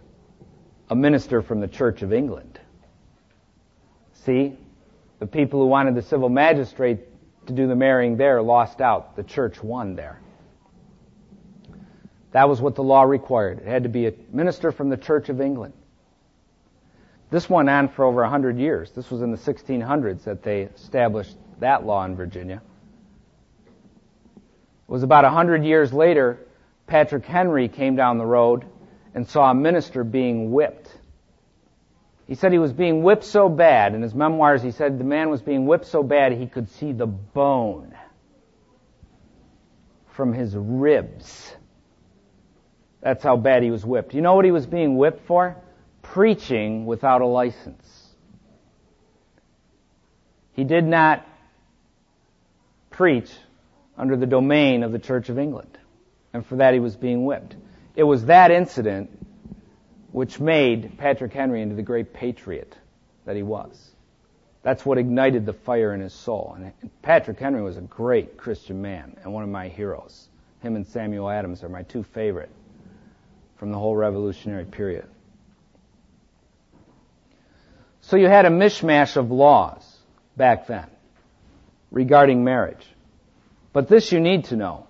a 0.90 0.94
minister 0.94 1.42
from 1.42 1.60
the 1.60 1.68
Church 1.68 2.02
of 2.02 2.12
England. 2.12 2.60
See, 4.12 4.58
the 5.18 5.26
people 5.26 5.60
who 5.60 5.66
wanted 5.66 5.94
the 5.94 6.02
civil 6.02 6.28
magistrate 6.28 7.00
to 7.46 7.52
do 7.52 7.66
the 7.66 7.76
marrying 7.76 8.16
there 8.16 8.42
lost 8.42 8.80
out. 8.80 9.16
The 9.16 9.22
church 9.22 9.62
won 9.62 9.96
there. 9.96 10.20
That 12.32 12.48
was 12.48 12.60
what 12.60 12.74
the 12.74 12.82
law 12.82 13.02
required. 13.02 13.58
It 13.60 13.66
had 13.66 13.84
to 13.84 13.88
be 13.88 14.06
a 14.06 14.12
minister 14.30 14.72
from 14.72 14.88
the 14.88 14.96
Church 14.96 15.28
of 15.28 15.40
England. 15.40 15.74
This 17.30 17.50
went 17.50 17.68
on 17.68 17.88
for 17.88 18.04
over 18.04 18.22
100 18.22 18.58
years. 18.58 18.90
This 18.92 19.10
was 19.10 19.22
in 19.22 19.30
the 19.30 19.38
1600s 19.38 20.24
that 20.24 20.42
they 20.42 20.62
established 20.62 21.36
that 21.60 21.84
law 21.84 22.04
in 22.04 22.14
Virginia. 22.14 22.62
It 24.36 24.92
was 24.92 25.02
about 25.02 25.24
a 25.24 25.30
hundred 25.30 25.64
years 25.64 25.92
later, 25.92 26.38
Patrick 26.86 27.26
Henry 27.26 27.68
came 27.68 27.96
down 27.96 28.18
the 28.18 28.26
road 28.26 28.64
and 29.14 29.26
saw 29.26 29.50
a 29.50 29.54
minister 29.54 30.04
being 30.04 30.52
whipped. 30.52 30.88
He 32.28 32.34
said 32.34 32.52
he 32.52 32.58
was 32.58 32.72
being 32.72 33.02
whipped 33.02 33.24
so 33.24 33.48
bad, 33.48 33.94
in 33.94 34.02
his 34.02 34.14
memoirs 34.14 34.62
he 34.62 34.70
said 34.70 34.98
the 34.98 35.04
man 35.04 35.30
was 35.30 35.42
being 35.42 35.66
whipped 35.66 35.86
so 35.86 36.02
bad 36.02 36.32
he 36.32 36.46
could 36.46 36.68
see 36.68 36.92
the 36.92 37.06
bone 37.06 37.94
from 40.08 40.32
his 40.32 40.54
ribs. 40.56 41.54
That's 43.06 43.22
how 43.22 43.36
bad 43.36 43.62
he 43.62 43.70
was 43.70 43.86
whipped. 43.86 44.14
You 44.14 44.20
know 44.20 44.34
what 44.34 44.44
he 44.44 44.50
was 44.50 44.66
being 44.66 44.96
whipped 44.96 45.28
for? 45.28 45.56
Preaching 46.02 46.86
without 46.86 47.20
a 47.20 47.26
license. 47.26 48.08
He 50.54 50.64
did 50.64 50.84
not 50.84 51.24
preach 52.90 53.30
under 53.96 54.16
the 54.16 54.26
domain 54.26 54.82
of 54.82 54.90
the 54.90 54.98
Church 54.98 55.28
of 55.28 55.38
England. 55.38 55.78
And 56.32 56.44
for 56.44 56.56
that 56.56 56.74
he 56.74 56.80
was 56.80 56.96
being 56.96 57.24
whipped. 57.24 57.54
It 57.94 58.02
was 58.02 58.24
that 58.24 58.50
incident 58.50 59.16
which 60.10 60.40
made 60.40 60.98
Patrick 60.98 61.32
Henry 61.32 61.62
into 61.62 61.76
the 61.76 61.82
great 61.82 62.12
patriot 62.12 62.76
that 63.24 63.36
he 63.36 63.44
was. 63.44 63.88
That's 64.64 64.84
what 64.84 64.98
ignited 64.98 65.46
the 65.46 65.52
fire 65.52 65.94
in 65.94 66.00
his 66.00 66.12
soul. 66.12 66.56
And 66.58 66.72
Patrick 67.02 67.38
Henry 67.38 67.62
was 67.62 67.76
a 67.76 67.82
great 67.82 68.36
Christian 68.36 68.82
man 68.82 69.16
and 69.22 69.32
one 69.32 69.44
of 69.44 69.48
my 69.48 69.68
heroes. 69.68 70.26
Him 70.60 70.74
and 70.74 70.84
Samuel 70.84 71.30
Adams 71.30 71.62
are 71.62 71.68
my 71.68 71.84
two 71.84 72.02
favorite 72.02 72.50
from 73.56 73.72
the 73.72 73.78
whole 73.78 73.96
revolutionary 73.96 74.64
period. 74.64 75.06
So 78.02 78.16
you 78.16 78.28
had 78.28 78.46
a 78.46 78.50
mishmash 78.50 79.16
of 79.16 79.30
laws 79.30 79.84
back 80.36 80.66
then 80.66 80.86
regarding 81.90 82.44
marriage. 82.44 82.86
But 83.72 83.88
this 83.88 84.12
you 84.12 84.20
need 84.20 84.44
to 84.46 84.56
know. 84.56 84.86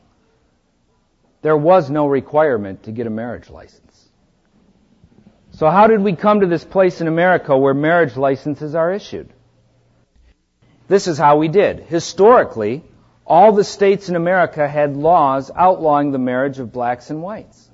There 1.42 1.56
was 1.56 1.90
no 1.90 2.06
requirement 2.06 2.84
to 2.84 2.92
get 2.92 3.06
a 3.06 3.10
marriage 3.10 3.48
license. 3.48 4.08
So 5.52 5.70
how 5.70 5.86
did 5.86 6.00
we 6.00 6.14
come 6.14 6.40
to 6.40 6.46
this 6.46 6.64
place 6.64 7.00
in 7.00 7.08
America 7.08 7.56
where 7.56 7.72
marriage 7.72 8.16
licenses 8.16 8.74
are 8.74 8.92
issued? 8.92 9.32
This 10.88 11.08
is 11.08 11.18
how 11.18 11.38
we 11.38 11.48
did. 11.48 11.80
Historically, 11.80 12.84
all 13.26 13.52
the 13.52 13.64
states 13.64 14.08
in 14.08 14.16
America 14.16 14.68
had 14.68 14.96
laws 14.96 15.50
outlawing 15.54 16.12
the 16.12 16.18
marriage 16.18 16.58
of 16.58 16.72
blacks 16.72 17.10
and 17.10 17.22
whites. 17.22 17.65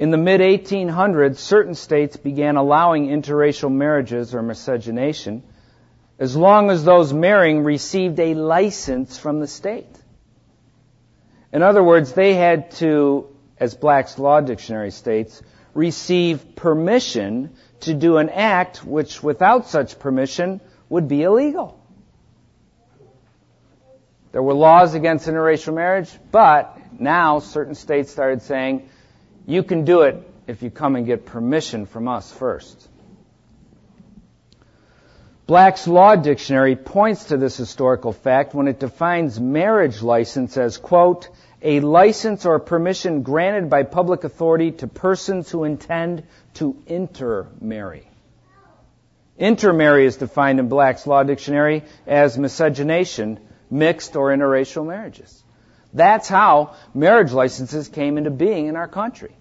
In 0.00 0.10
the 0.10 0.16
mid 0.16 0.40
1800s, 0.40 1.36
certain 1.36 1.74
states 1.74 2.16
began 2.16 2.56
allowing 2.56 3.08
interracial 3.08 3.70
marriages 3.70 4.34
or 4.34 4.40
miscegenation 4.40 5.42
as 6.18 6.34
long 6.34 6.70
as 6.70 6.84
those 6.84 7.12
marrying 7.12 7.64
received 7.64 8.18
a 8.18 8.32
license 8.32 9.18
from 9.18 9.40
the 9.40 9.46
state. 9.46 9.94
In 11.52 11.62
other 11.62 11.82
words, 11.82 12.14
they 12.14 12.32
had 12.32 12.70
to, 12.72 13.28
as 13.58 13.74
Black's 13.74 14.18
Law 14.18 14.40
Dictionary 14.40 14.90
states, 14.90 15.42
receive 15.74 16.56
permission 16.56 17.54
to 17.80 17.92
do 17.92 18.16
an 18.16 18.30
act 18.30 18.82
which 18.82 19.22
without 19.22 19.68
such 19.68 19.98
permission 19.98 20.62
would 20.88 21.08
be 21.08 21.22
illegal. 21.22 21.78
There 24.32 24.42
were 24.42 24.54
laws 24.54 24.94
against 24.94 25.28
interracial 25.28 25.74
marriage, 25.74 26.10
but 26.32 26.78
now 26.98 27.40
certain 27.40 27.74
states 27.74 28.10
started 28.10 28.40
saying, 28.40 28.88
you 29.46 29.62
can 29.62 29.84
do 29.84 30.02
it 30.02 30.16
if 30.46 30.62
you 30.62 30.70
come 30.70 30.96
and 30.96 31.06
get 31.06 31.26
permission 31.26 31.86
from 31.86 32.08
us 32.08 32.32
first. 32.32 32.88
Black's 35.46 35.88
Law 35.88 36.14
Dictionary 36.14 36.76
points 36.76 37.24
to 37.24 37.36
this 37.36 37.56
historical 37.56 38.12
fact 38.12 38.54
when 38.54 38.68
it 38.68 38.78
defines 38.78 39.40
marriage 39.40 40.00
license 40.00 40.56
as, 40.56 40.76
quote, 40.76 41.28
a 41.60 41.80
license 41.80 42.46
or 42.46 42.60
permission 42.60 43.22
granted 43.22 43.68
by 43.68 43.82
public 43.82 44.22
authority 44.22 44.70
to 44.70 44.86
persons 44.86 45.50
who 45.50 45.64
intend 45.64 46.22
to 46.54 46.80
intermarry. 46.86 48.06
Intermarry 49.38 50.06
is 50.06 50.16
defined 50.16 50.60
in 50.60 50.68
Black's 50.68 51.06
Law 51.06 51.22
Dictionary 51.22 51.82
as 52.06 52.38
miscegenation, 52.38 53.40
mixed 53.70 54.14
or 54.14 54.28
interracial 54.28 54.86
marriages. 54.86 55.42
That's 55.92 56.28
how 56.28 56.74
marriage 56.94 57.32
licenses 57.32 57.88
came 57.88 58.18
into 58.18 58.30
being 58.30 58.66
in 58.66 58.76
our 58.76 58.88
country. 58.88 59.34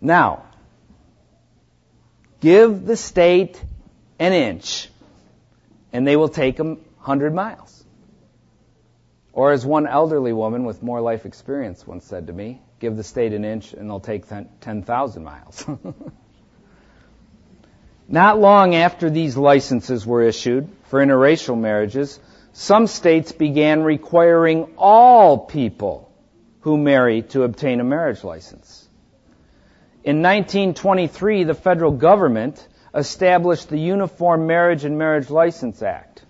Now, 0.00 0.44
Give 2.40 2.86
the 2.86 2.96
state 2.96 3.62
an 4.18 4.32
inch, 4.32 4.88
and 5.92 6.06
they 6.06 6.16
will 6.16 6.28
take 6.28 6.56
them 6.56 6.76
100 6.98 7.34
miles. 7.34 7.84
Or 9.32 9.52
as 9.52 9.66
one 9.66 9.86
elderly 9.86 10.32
woman 10.32 10.64
with 10.64 10.82
more 10.82 11.00
life 11.00 11.26
experience 11.26 11.86
once 11.86 12.04
said 12.04 12.28
to 12.28 12.32
me, 12.32 12.60
give 12.78 12.96
the 12.96 13.02
state 13.02 13.32
an 13.32 13.44
inch 13.44 13.72
and 13.72 13.88
they'll 13.88 14.00
take 14.00 14.24
10,000 14.28 15.24
miles. 15.24 15.64
Not 18.08 18.38
long 18.38 18.74
after 18.74 19.10
these 19.10 19.36
licenses 19.36 20.06
were 20.06 20.22
issued 20.22 20.68
for 20.84 21.04
interracial 21.04 21.58
marriages, 21.58 22.20
some 22.58 22.86
states 22.86 23.32
began 23.32 23.82
requiring 23.82 24.64
all 24.78 25.36
people 25.36 26.10
who 26.60 26.78
marry 26.78 27.20
to 27.20 27.42
obtain 27.42 27.80
a 27.80 27.84
marriage 27.84 28.24
license. 28.24 28.88
In 30.02 30.22
1923, 30.22 31.44
the 31.44 31.52
federal 31.52 31.90
government 31.90 32.66
established 32.94 33.68
the 33.68 33.78
Uniform 33.78 34.46
Marriage 34.46 34.86
and 34.86 34.96
Marriage 34.96 35.28
License 35.28 35.82
Act. 35.82 36.24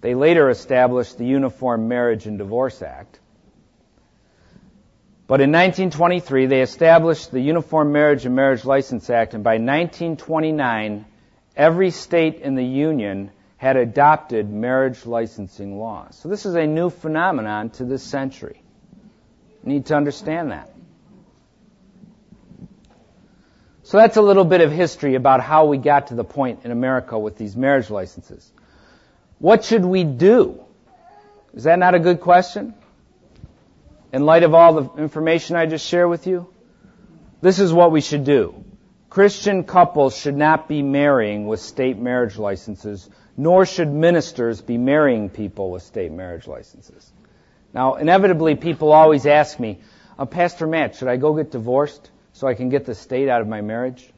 They 0.00 0.14
later 0.14 0.48
established 0.48 1.18
the 1.18 1.26
Uniform 1.26 1.88
Marriage 1.88 2.28
and 2.28 2.38
Divorce 2.38 2.80
Act. 2.80 3.18
But 5.26 5.40
in 5.40 5.50
1923, 5.50 6.46
they 6.46 6.62
established 6.62 7.32
the 7.32 7.40
Uniform 7.40 7.90
Marriage 7.90 8.26
and 8.26 8.36
Marriage 8.36 8.64
License 8.64 9.10
Act, 9.10 9.34
and 9.34 9.42
by 9.42 9.54
1929, 9.54 11.04
every 11.56 11.90
state 11.90 12.36
in 12.42 12.54
the 12.54 12.64
Union 12.64 13.32
had 13.60 13.76
adopted 13.76 14.48
marriage 14.48 15.04
licensing 15.04 15.78
laws. 15.78 16.16
So 16.16 16.30
this 16.30 16.46
is 16.46 16.54
a 16.54 16.66
new 16.66 16.88
phenomenon 16.88 17.68
to 17.72 17.84
this 17.84 18.02
century. 18.02 18.62
You 19.62 19.68
need 19.68 19.84
to 19.86 19.94
understand 19.94 20.50
that. 20.50 20.72
So 23.82 23.98
that's 23.98 24.16
a 24.16 24.22
little 24.22 24.46
bit 24.46 24.62
of 24.62 24.72
history 24.72 25.14
about 25.14 25.42
how 25.42 25.66
we 25.66 25.76
got 25.76 26.06
to 26.06 26.14
the 26.14 26.24
point 26.24 26.60
in 26.64 26.70
America 26.70 27.18
with 27.18 27.36
these 27.36 27.54
marriage 27.54 27.90
licenses. 27.90 28.50
What 29.40 29.62
should 29.62 29.84
we 29.84 30.04
do? 30.04 30.64
Is 31.52 31.64
that 31.64 31.78
not 31.78 31.94
a 31.94 31.98
good 31.98 32.22
question? 32.22 32.72
In 34.10 34.24
light 34.24 34.42
of 34.42 34.54
all 34.54 34.80
the 34.80 35.02
information 35.02 35.56
I 35.56 35.66
just 35.66 35.86
shared 35.86 36.08
with 36.08 36.26
you? 36.26 36.48
This 37.42 37.58
is 37.58 37.74
what 37.74 37.92
we 37.92 38.00
should 38.00 38.24
do. 38.24 38.64
Christian 39.10 39.64
couples 39.64 40.16
should 40.16 40.36
not 40.36 40.66
be 40.66 40.80
marrying 40.80 41.46
with 41.46 41.60
state 41.60 41.98
marriage 41.98 42.38
licenses, 42.38 43.10
nor 43.40 43.66
should 43.66 43.88
ministers 43.88 44.60
be 44.60 44.78
marrying 44.78 45.30
people 45.30 45.70
with 45.70 45.82
state 45.82 46.12
marriage 46.12 46.46
licenses. 46.46 47.12
Now, 47.72 47.94
inevitably, 47.94 48.54
people 48.54 48.92
always 48.92 49.26
ask 49.26 49.58
me, 49.58 49.78
uh, 50.18 50.26
Pastor 50.26 50.66
Matt, 50.66 50.96
should 50.96 51.08
I 51.08 51.16
go 51.16 51.34
get 51.34 51.50
divorced? 51.50 52.10
so 52.32 52.46
I 52.46 52.54
can 52.54 52.70
get 52.70 52.86
the 52.86 52.94
state 52.94 53.28
out 53.28 53.42
of 53.42 53.48
my 53.48 53.60
marriage? 53.60 54.08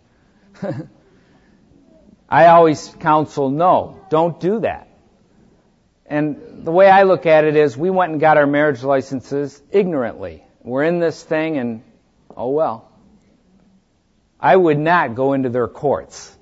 I 2.29 2.47
always 2.47 2.89
counsel 3.01 3.51
no, 3.51 4.01
don't 4.11 4.39
do 4.39 4.61
that. 4.61 4.89
And 6.07 6.65
the 6.65 6.71
way 6.71 6.89
I 6.89 7.03
look 7.03 7.27
at 7.27 7.45
it 7.45 7.57
is 7.57 7.77
we 7.77 7.91
went 7.91 8.13
and 8.13 8.21
got 8.21 8.37
our 8.37 8.47
marriage 8.47 8.83
licenses 8.83 9.61
ignorantly. 9.71 10.45
We're 10.63 10.85
in 10.85 11.01
this 11.01 11.23
thing 11.23 11.59
and 11.59 11.83
oh 12.37 12.51
well. 12.51 12.89
I 14.39 14.55
would 14.55 14.79
not 14.79 15.15
go 15.15 15.33
into 15.33 15.49
their 15.49 15.69
courts 15.69 16.37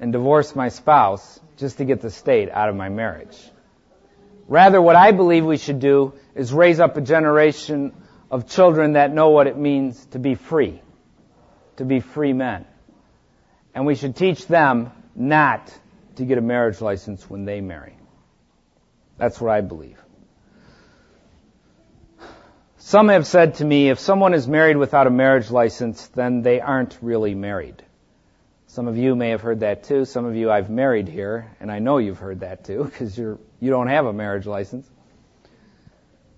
and 0.00 0.12
divorce 0.12 0.54
my 0.56 0.68
spouse 0.68 1.40
just 1.58 1.78
to 1.78 1.84
get 1.84 2.00
the 2.00 2.10
state 2.10 2.50
out 2.50 2.68
of 2.68 2.76
my 2.76 2.88
marriage. 2.88 3.36
Rather, 4.46 4.80
what 4.80 4.96
I 4.96 5.12
believe 5.12 5.44
we 5.44 5.58
should 5.58 5.80
do 5.80 6.14
is 6.34 6.52
raise 6.52 6.80
up 6.80 6.96
a 6.96 7.02
generation 7.02 7.92
of 8.30 8.48
children 8.48 8.94
that 8.94 9.12
know 9.12 9.28
what 9.28 9.46
it 9.46 9.58
means 9.58 10.02
to 10.06 10.18
be 10.18 10.34
free, 10.34 10.80
to 11.76 11.84
be 11.84 12.00
free 12.00 12.32
men. 12.32 12.64
And 13.74 13.84
we 13.84 13.94
should 13.94 14.16
teach 14.16 14.46
them 14.46 14.92
not 15.14 15.72
to 16.16 16.24
get 16.24 16.38
a 16.38 16.40
marriage 16.40 16.80
license 16.80 17.28
when 17.28 17.44
they 17.44 17.60
marry. 17.60 17.96
That's 19.18 19.40
what 19.40 19.50
I 19.50 19.60
believe. 19.60 19.98
Some 22.78 23.08
have 23.08 23.26
said 23.26 23.56
to 23.56 23.64
me, 23.64 23.90
if 23.90 23.98
someone 23.98 24.32
is 24.32 24.48
married 24.48 24.76
without 24.76 25.06
a 25.06 25.10
marriage 25.10 25.50
license, 25.50 26.06
then 26.08 26.42
they 26.42 26.60
aren't 26.60 26.96
really 27.02 27.34
married. 27.34 27.82
Some 28.68 28.86
of 28.86 28.98
you 28.98 29.16
may 29.16 29.30
have 29.30 29.40
heard 29.40 29.60
that 29.60 29.84
too. 29.84 30.04
Some 30.04 30.26
of 30.26 30.36
you 30.36 30.50
I've 30.50 30.68
married 30.68 31.08
here, 31.08 31.50
and 31.58 31.72
I 31.72 31.78
know 31.78 31.96
you've 31.96 32.18
heard 32.18 32.40
that 32.40 32.64
too, 32.64 32.84
because 32.84 33.16
you're, 33.16 33.38
you 33.60 33.70
don't 33.70 33.88
have 33.88 34.04
a 34.04 34.12
marriage 34.12 34.46
license. 34.46 34.86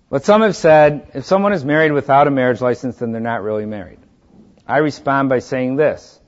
But 0.09 0.23
some 0.23 0.41
have 0.41 0.55
said, 0.55 1.11
if 1.13 1.25
someone 1.25 1.51
is 1.51 1.65
married 1.65 1.91
without 1.91 2.27
a 2.27 2.31
marriage 2.31 2.61
license, 2.61 2.97
then 2.97 3.11
they're 3.11 3.19
not 3.19 3.43
really 3.43 3.65
married. 3.65 3.99
I 4.65 4.77
respond 4.77 5.27
by 5.27 5.39
saying 5.39 5.75
this. 5.75 6.19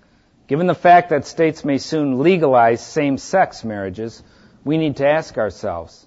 Given 0.47 0.67
the 0.67 0.75
fact 0.75 1.09
that 1.09 1.25
states 1.25 1.63
may 1.63 1.77
soon 1.77 2.19
legalize 2.19 2.85
same-sex 2.85 3.63
marriages, 3.63 4.21
we 4.65 4.77
need 4.77 4.97
to 4.97 5.07
ask 5.07 5.37
ourselves, 5.37 6.05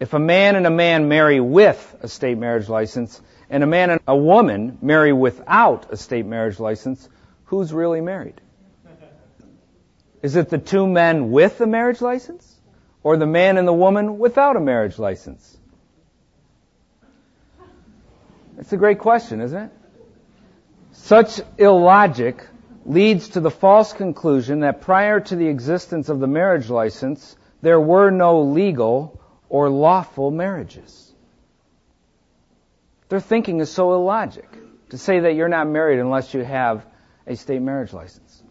if 0.00 0.14
a 0.14 0.18
man 0.18 0.56
and 0.56 0.66
a 0.66 0.70
man 0.70 1.08
marry 1.08 1.38
with 1.38 1.96
a 2.00 2.08
state 2.08 2.38
marriage 2.38 2.70
license, 2.70 3.20
and 3.50 3.62
a 3.62 3.66
man 3.66 3.90
and 3.90 4.00
a 4.08 4.16
woman 4.16 4.78
marry 4.80 5.12
without 5.12 5.92
a 5.92 5.98
state 5.98 6.24
marriage 6.24 6.58
license, 6.58 7.08
who's 7.44 7.74
really 7.74 8.00
married? 8.00 8.40
Is 10.26 10.34
it 10.34 10.48
the 10.48 10.58
two 10.58 10.88
men 10.88 11.30
with 11.30 11.60
a 11.60 11.68
marriage 11.68 12.00
license? 12.00 12.52
Or 13.04 13.16
the 13.16 13.28
man 13.28 13.58
and 13.58 13.68
the 13.68 13.72
woman 13.72 14.18
without 14.18 14.56
a 14.56 14.60
marriage 14.60 14.98
license? 14.98 15.56
It's 18.58 18.72
a 18.72 18.76
great 18.76 18.98
question, 18.98 19.40
isn't 19.40 19.62
it? 19.62 19.70
Such 20.90 21.40
illogic 21.58 22.44
leads 22.84 23.28
to 23.28 23.40
the 23.40 23.52
false 23.52 23.92
conclusion 23.92 24.60
that 24.66 24.80
prior 24.80 25.20
to 25.20 25.36
the 25.36 25.46
existence 25.46 26.08
of 26.08 26.18
the 26.18 26.26
marriage 26.26 26.70
license, 26.70 27.36
there 27.62 27.78
were 27.80 28.10
no 28.10 28.42
legal 28.42 29.20
or 29.48 29.70
lawful 29.70 30.32
marriages. 30.32 31.14
Their 33.10 33.20
thinking 33.20 33.60
is 33.60 33.70
so 33.70 33.92
illogic 33.92 34.48
to 34.88 34.98
say 34.98 35.20
that 35.20 35.36
you're 35.36 35.48
not 35.48 35.68
married 35.68 36.00
unless 36.00 36.34
you 36.34 36.40
have 36.40 36.84
a 37.28 37.36
state 37.36 37.62
marriage 37.62 37.92
license. 37.92 38.42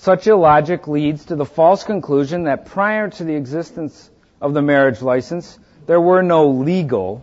Such 0.00 0.26
illogic 0.26 0.88
leads 0.88 1.26
to 1.26 1.36
the 1.36 1.44
false 1.44 1.84
conclusion 1.84 2.44
that 2.44 2.64
prior 2.64 3.10
to 3.10 3.22
the 3.22 3.34
existence 3.34 4.10
of 4.40 4.54
the 4.54 4.62
marriage 4.62 5.02
license, 5.02 5.58
there 5.84 6.00
were 6.00 6.22
no 6.22 6.48
legal 6.48 7.22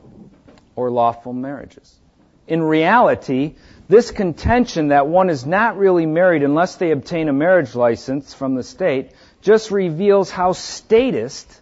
or 0.76 0.92
lawful 0.92 1.34
marriages. 1.34 2.00
In 2.46 2.62
reality, 2.62 3.56
this 3.90 4.12
contention 4.12 4.90
that 4.90 5.08
one 5.08 5.32
is 5.32 5.44
not 5.44 5.80
really 5.80 6.06
married 6.06 6.44
unless 6.44 6.76
they 6.76 6.92
obtain 6.92 7.30
a 7.30 7.34
marriage 7.34 7.74
license 7.74 8.36
from 8.36 8.54
the 8.54 8.62
state 8.62 9.10
just 9.42 9.72
reveals 9.72 10.30
how 10.30 10.52
statist 10.52 11.62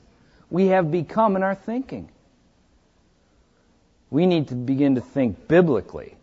we 0.50 0.68
have 0.68 0.92
become 0.92 1.38
in 1.38 1.44
our 1.44 1.56
thinking. 1.56 2.10
We 4.10 4.26
need 4.26 4.50
to 4.50 4.56
begin 4.56 4.96
to 4.96 5.02
think 5.02 5.48
biblically. 5.48 6.18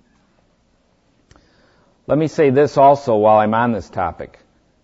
Let 2.06 2.18
me 2.18 2.28
say 2.28 2.50
this 2.50 2.76
also 2.76 3.16
while 3.16 3.38
I'm 3.38 3.54
on 3.54 3.72
this 3.72 3.88
topic. 3.88 4.38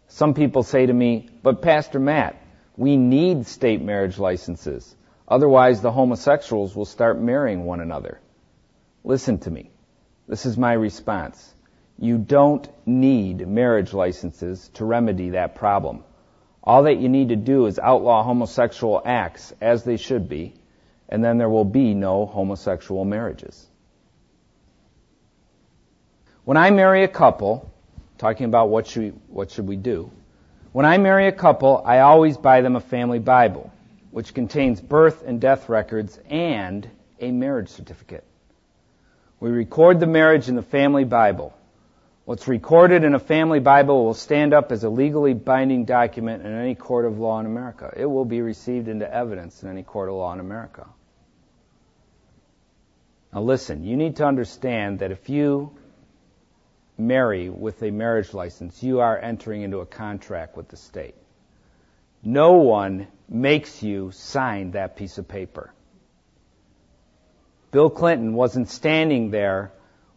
Some 0.08 0.34
people 0.34 0.62
say 0.62 0.86
to 0.86 0.92
me, 0.92 1.28
but 1.42 1.62
Pastor 1.62 2.00
Matt, 2.00 2.36
we 2.76 2.96
need 2.96 3.46
state 3.46 3.82
marriage 3.82 4.18
licenses. 4.18 4.96
Otherwise, 5.26 5.82
the 5.82 5.92
homosexuals 5.92 6.74
will 6.74 6.86
start 6.86 7.20
marrying 7.20 7.64
one 7.64 7.80
another. 7.80 8.20
Listen 9.04 9.38
to 9.38 9.50
me. 9.50 9.70
This 10.26 10.46
is 10.46 10.56
my 10.56 10.72
response. 10.72 11.54
You 11.98 12.18
don't 12.18 12.68
need 12.86 13.46
marriage 13.46 13.92
licenses 13.92 14.70
to 14.74 14.84
remedy 14.84 15.30
that 15.30 15.54
problem. 15.54 16.04
All 16.62 16.84
that 16.84 16.98
you 16.98 17.08
need 17.08 17.30
to 17.30 17.36
do 17.36 17.66
is 17.66 17.78
outlaw 17.78 18.22
homosexual 18.22 19.02
acts 19.04 19.52
as 19.60 19.84
they 19.84 19.96
should 19.96 20.28
be, 20.28 20.54
and 21.08 21.24
then 21.24 21.38
there 21.38 21.48
will 21.48 21.64
be 21.64 21.94
no 21.94 22.26
homosexual 22.26 23.04
marriages. 23.04 23.66
When 26.44 26.56
I 26.56 26.70
marry 26.70 27.04
a 27.04 27.08
couple, 27.08 27.72
talking 28.18 28.46
about 28.46 28.68
what 28.68 28.86
should 28.86 29.02
we, 29.02 29.08
what 29.28 29.50
should 29.50 29.66
we 29.66 29.76
do, 29.76 30.10
when 30.72 30.84
I 30.84 30.98
marry 30.98 31.28
a 31.28 31.32
couple, 31.32 31.82
I 31.84 32.00
always 32.00 32.36
buy 32.36 32.60
them 32.60 32.76
a 32.76 32.80
family 32.80 33.18
Bible 33.18 33.72
which 34.10 34.34
contains 34.34 34.80
birth 34.80 35.22
and 35.26 35.40
death 35.40 35.68
records 35.68 36.18
and 36.28 36.88
a 37.20 37.30
marriage 37.30 37.68
certificate. 37.68 38.24
We 39.40 39.50
record 39.50 40.00
the 40.00 40.06
marriage 40.06 40.48
in 40.48 40.56
the 40.56 40.62
family 40.62 41.04
Bible. 41.04 41.54
What's 42.24 42.48
recorded 42.48 43.04
in 43.04 43.14
a 43.14 43.18
family 43.18 43.60
Bible 43.60 44.04
will 44.04 44.14
stand 44.14 44.52
up 44.52 44.72
as 44.72 44.84
a 44.84 44.90
legally 44.90 45.34
binding 45.34 45.84
document 45.84 46.44
in 46.44 46.52
any 46.52 46.74
court 46.74 47.04
of 47.04 47.18
law 47.18 47.40
in 47.40 47.46
America. 47.46 47.92
It 47.96 48.06
will 48.06 48.24
be 48.24 48.42
received 48.42 48.88
into 48.88 49.12
evidence 49.12 49.62
in 49.62 49.68
any 49.68 49.82
court 49.82 50.08
of 50.08 50.16
law 50.16 50.32
in 50.32 50.40
America. 50.40 50.86
Now 53.32 53.42
listen, 53.42 53.84
you 53.84 53.96
need 53.96 54.16
to 54.16 54.26
understand 54.26 54.98
that 54.98 55.12
if 55.12 55.28
you 55.28 55.76
marry 56.98 57.48
with 57.48 57.82
a 57.82 57.90
marriage 57.90 58.34
license, 58.34 58.82
you 58.82 59.00
are 59.00 59.16
entering 59.16 59.62
into 59.62 59.78
a 59.78 59.86
contract 59.86 60.56
with 60.56 60.68
the 60.68 60.76
state. 60.76 61.14
No 62.22 62.52
one 62.54 63.06
makes 63.28 63.82
you 63.82 64.10
sign 64.10 64.72
that 64.72 64.96
piece 64.96 65.18
of 65.18 65.28
paper. 65.28 65.72
Bill 67.70 67.90
Clinton 67.90 68.34
wasn't 68.34 68.68
standing 68.68 69.30
there 69.30 69.72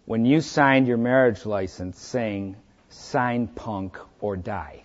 when 0.05 0.25
you 0.25 0.41
signed 0.41 0.87
your 0.87 0.97
marriage 0.97 1.45
license 1.45 1.99
saying, 2.01 2.55
sign 2.89 3.47
punk 3.47 3.97
or 4.19 4.35
die. 4.35 4.83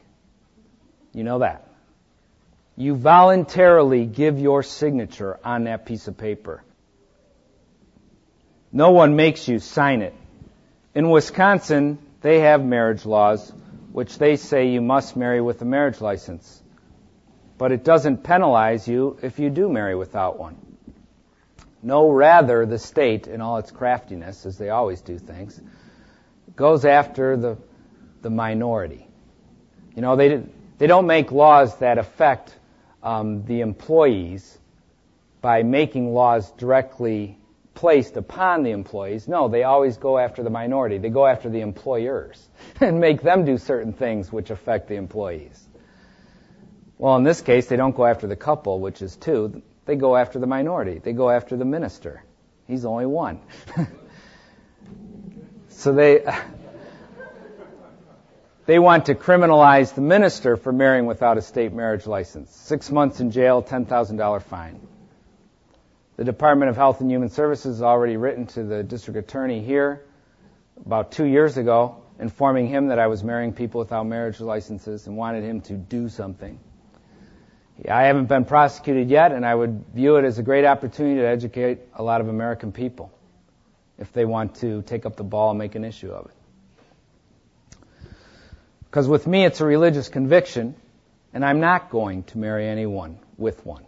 You 1.12 1.24
know 1.24 1.38
that. 1.38 1.68
You 2.76 2.94
voluntarily 2.94 4.04
give 4.04 4.38
your 4.38 4.62
signature 4.62 5.38
on 5.42 5.64
that 5.64 5.86
piece 5.86 6.08
of 6.08 6.18
paper. 6.18 6.62
No 8.70 8.90
one 8.90 9.16
makes 9.16 9.48
you 9.48 9.58
sign 9.58 10.02
it. 10.02 10.14
In 10.96 11.10
Wisconsin, 11.10 11.98
they 12.22 12.40
have 12.40 12.64
marriage 12.64 13.04
laws, 13.04 13.52
which 13.92 14.16
they 14.16 14.36
say 14.36 14.68
you 14.68 14.80
must 14.80 15.14
marry 15.14 15.42
with 15.42 15.60
a 15.60 15.66
marriage 15.66 16.00
license. 16.00 16.62
But 17.58 17.70
it 17.70 17.84
doesn't 17.84 18.24
penalize 18.24 18.88
you 18.88 19.18
if 19.20 19.38
you 19.38 19.50
do 19.50 19.68
marry 19.68 19.94
without 19.94 20.38
one. 20.38 20.56
No, 21.82 22.08
rather, 22.08 22.64
the 22.64 22.78
state, 22.78 23.26
in 23.26 23.42
all 23.42 23.58
its 23.58 23.70
craftiness, 23.70 24.46
as 24.46 24.56
they 24.56 24.70
always 24.70 25.02
do 25.02 25.18
things, 25.18 25.60
goes 26.56 26.86
after 26.86 27.36
the, 27.36 27.58
the 28.22 28.30
minority. 28.30 29.06
You 29.94 30.00
know, 30.00 30.16
they, 30.16 30.44
they 30.78 30.86
don't 30.86 31.06
make 31.06 31.30
laws 31.30 31.76
that 31.80 31.98
affect 31.98 32.56
um, 33.02 33.44
the 33.44 33.60
employees 33.60 34.58
by 35.42 35.62
making 35.62 36.14
laws 36.14 36.50
directly 36.52 37.38
placed 37.76 38.16
upon 38.16 38.64
the 38.64 38.70
employees. 38.70 39.28
No, 39.28 39.48
they 39.48 39.62
always 39.62 39.98
go 39.98 40.18
after 40.18 40.42
the 40.42 40.50
minority. 40.50 40.98
They 40.98 41.10
go 41.10 41.26
after 41.26 41.48
the 41.48 41.60
employers 41.60 42.44
and 42.80 42.98
make 42.98 43.22
them 43.22 43.44
do 43.44 43.58
certain 43.58 43.92
things 43.92 44.32
which 44.32 44.50
affect 44.50 44.88
the 44.88 44.96
employees. 44.96 45.62
Well, 46.98 47.16
in 47.16 47.22
this 47.22 47.42
case, 47.42 47.68
they 47.68 47.76
don't 47.76 47.94
go 47.94 48.06
after 48.06 48.26
the 48.26 48.36
couple, 48.36 48.80
which 48.80 49.02
is 49.02 49.16
two. 49.16 49.62
They 49.84 49.96
go 49.96 50.16
after 50.16 50.38
the 50.38 50.46
minority. 50.46 50.98
They 50.98 51.12
go 51.12 51.30
after 51.30 51.56
the 51.56 51.66
minister. 51.66 52.24
He's 52.66 52.84
only 52.84 53.06
one. 53.06 53.40
so 55.68 55.92
they 55.92 56.24
they 58.66 58.78
want 58.78 59.06
to 59.06 59.14
criminalize 59.14 59.94
the 59.94 60.00
minister 60.00 60.56
for 60.56 60.72
marrying 60.72 61.04
without 61.04 61.36
a 61.36 61.42
state 61.42 61.72
marriage 61.72 62.06
license. 62.06 62.50
Six 62.50 62.90
months 62.90 63.20
in 63.20 63.30
jail, 63.30 63.62
$10,000 63.62 64.42
fine. 64.42 64.80
The 66.16 66.24
Department 66.24 66.70
of 66.70 66.76
Health 66.76 67.02
and 67.02 67.10
Human 67.10 67.28
Services 67.28 67.76
has 67.76 67.82
already 67.82 68.16
written 68.16 68.46
to 68.48 68.64
the 68.64 68.82
district 68.82 69.18
attorney 69.18 69.62
here 69.62 70.02
about 70.84 71.12
two 71.12 71.26
years 71.26 71.58
ago, 71.58 72.02
informing 72.18 72.68
him 72.68 72.88
that 72.88 72.98
I 72.98 73.08
was 73.08 73.22
marrying 73.22 73.52
people 73.52 73.80
without 73.80 74.06
marriage 74.06 74.40
licenses 74.40 75.06
and 75.06 75.18
wanted 75.18 75.44
him 75.44 75.60
to 75.62 75.74
do 75.74 76.08
something. 76.08 76.58
I 77.86 78.04
haven't 78.04 78.30
been 78.30 78.46
prosecuted 78.46 79.10
yet, 79.10 79.32
and 79.32 79.44
I 79.44 79.54
would 79.54 79.84
view 79.94 80.16
it 80.16 80.24
as 80.24 80.38
a 80.38 80.42
great 80.42 80.64
opportunity 80.64 81.20
to 81.20 81.26
educate 81.26 81.80
a 81.94 82.02
lot 82.02 82.22
of 82.22 82.28
American 82.28 82.72
people 82.72 83.12
if 83.98 84.10
they 84.14 84.24
want 84.24 84.56
to 84.56 84.80
take 84.82 85.04
up 85.04 85.16
the 85.16 85.24
ball 85.24 85.50
and 85.50 85.58
make 85.58 85.74
an 85.74 85.84
issue 85.84 86.10
of 86.10 86.26
it. 86.26 87.78
Because 88.84 89.06
with 89.06 89.26
me, 89.26 89.44
it's 89.44 89.60
a 89.60 89.66
religious 89.66 90.08
conviction, 90.08 90.74
and 91.34 91.44
I'm 91.44 91.60
not 91.60 91.90
going 91.90 92.22
to 92.24 92.38
marry 92.38 92.66
anyone 92.66 93.18
with 93.36 93.66
one. 93.66 93.84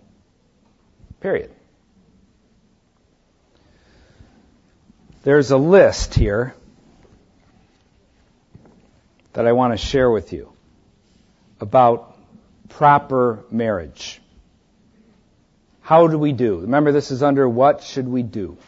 Period. 1.21 1.51
There's 5.23 5.51
a 5.51 5.57
list 5.57 6.15
here 6.15 6.55
that 9.33 9.47
I 9.47 9.53
want 9.53 9.73
to 9.73 9.77
share 9.77 10.11
with 10.11 10.33
you 10.33 10.53
about 11.61 12.17
proper 12.69 13.45
marriage. 13.51 14.21
How 15.81 16.07
do 16.07 16.19
we 16.19 16.33
do? 16.33 16.61
Remember, 16.61 16.93
this 16.93 17.11
is 17.11 17.23
under 17.23 17.49
what 17.49 17.83
should 17.83 18.07
we 18.07 18.23
do? 18.23 18.59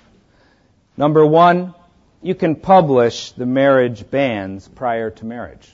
Number 0.97 1.25
one, 1.25 1.75
you 2.21 2.35
can 2.35 2.57
publish 2.57 3.33
the 3.33 3.47
marriage 3.47 4.11
banns 4.11 4.67
prior 4.67 5.11
to 5.11 5.27
marriage. 5.27 5.73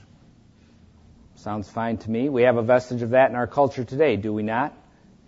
Sounds 1.36 1.70
fine 1.70 1.96
to 1.98 2.10
me. 2.10 2.28
We 2.28 2.42
have 2.42 2.56
a 2.56 2.62
vestige 2.62 3.02
of 3.02 3.10
that 3.10 3.30
in 3.30 3.36
our 3.36 3.46
culture 3.46 3.84
today, 3.84 4.16
do 4.16 4.32
we 4.32 4.42
not? 4.42 4.74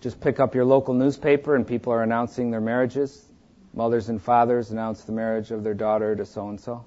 Just 0.00 0.20
pick 0.20 0.40
up 0.40 0.54
your 0.54 0.64
local 0.64 0.94
newspaper 0.94 1.54
and 1.54 1.66
people 1.66 1.92
are 1.92 2.02
announcing 2.02 2.50
their 2.50 2.60
marriages. 2.60 3.27
Mothers 3.74 4.08
and 4.08 4.20
fathers 4.20 4.70
announce 4.70 5.04
the 5.04 5.12
marriage 5.12 5.50
of 5.50 5.62
their 5.62 5.74
daughter 5.74 6.16
to 6.16 6.24
so 6.24 6.48
and 6.48 6.60
so. 6.60 6.84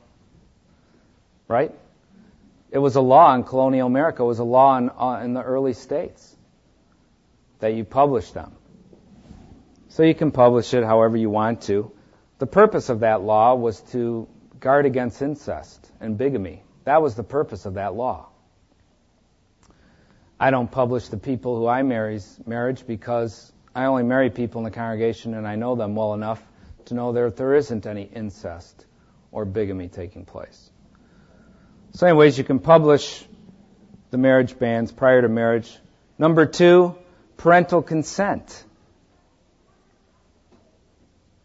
Right? 1.47 1.73
It 2.71 2.79
was 2.79 2.95
a 2.95 3.01
law 3.01 3.33
in 3.35 3.43
colonial 3.43 3.87
America. 3.87 4.23
It 4.23 4.27
was 4.27 4.39
a 4.39 4.43
law 4.43 4.77
in, 4.77 4.89
uh, 4.89 5.21
in 5.23 5.33
the 5.33 5.43
early 5.43 5.73
states 5.73 6.35
that 7.59 7.73
you 7.73 7.83
publish 7.83 8.31
them. 8.31 8.53
So 9.89 10.03
you 10.03 10.15
can 10.15 10.31
publish 10.31 10.73
it 10.73 10.83
however 10.83 11.17
you 11.17 11.29
want 11.29 11.63
to. 11.63 11.91
The 12.39 12.47
purpose 12.47 12.89
of 12.89 13.01
that 13.01 13.21
law 13.21 13.55
was 13.55 13.81
to 13.91 14.27
guard 14.59 14.85
against 14.85 15.21
incest 15.21 15.91
and 15.99 16.17
bigamy. 16.17 16.63
That 16.85 17.01
was 17.01 17.15
the 17.15 17.23
purpose 17.23 17.65
of 17.65 17.73
that 17.75 17.93
law. 17.93 18.29
I 20.39 20.49
don't 20.49 20.71
publish 20.71 21.09
the 21.09 21.17
people 21.17 21.57
who 21.57 21.67
I 21.67 21.83
marry's 21.83 22.39
marriage 22.47 22.87
because 22.87 23.51
I 23.75 23.85
only 23.85 24.03
marry 24.03 24.29
people 24.29 24.59
in 24.59 24.65
the 24.65 24.71
congregation 24.71 25.33
and 25.33 25.47
I 25.47 25.55
know 25.55 25.75
them 25.75 25.93
well 25.93 26.13
enough 26.13 26.41
to 26.91 26.95
know 26.95 27.13
that 27.13 27.37
there 27.37 27.55
isn't 27.55 27.87
any 27.87 28.03
incest 28.03 28.85
or 29.31 29.45
bigamy 29.45 29.87
taking 29.87 30.25
place. 30.25 30.69
So 31.93 32.05
anyways, 32.05 32.37
you 32.37 32.43
can 32.43 32.59
publish 32.59 33.23
the 34.09 34.17
marriage 34.17 34.59
banns 34.59 34.91
prior 34.91 35.21
to 35.21 35.29
marriage. 35.29 35.73
Number 36.17 36.45
two, 36.45 36.97
parental 37.37 37.81
consent. 37.81 38.65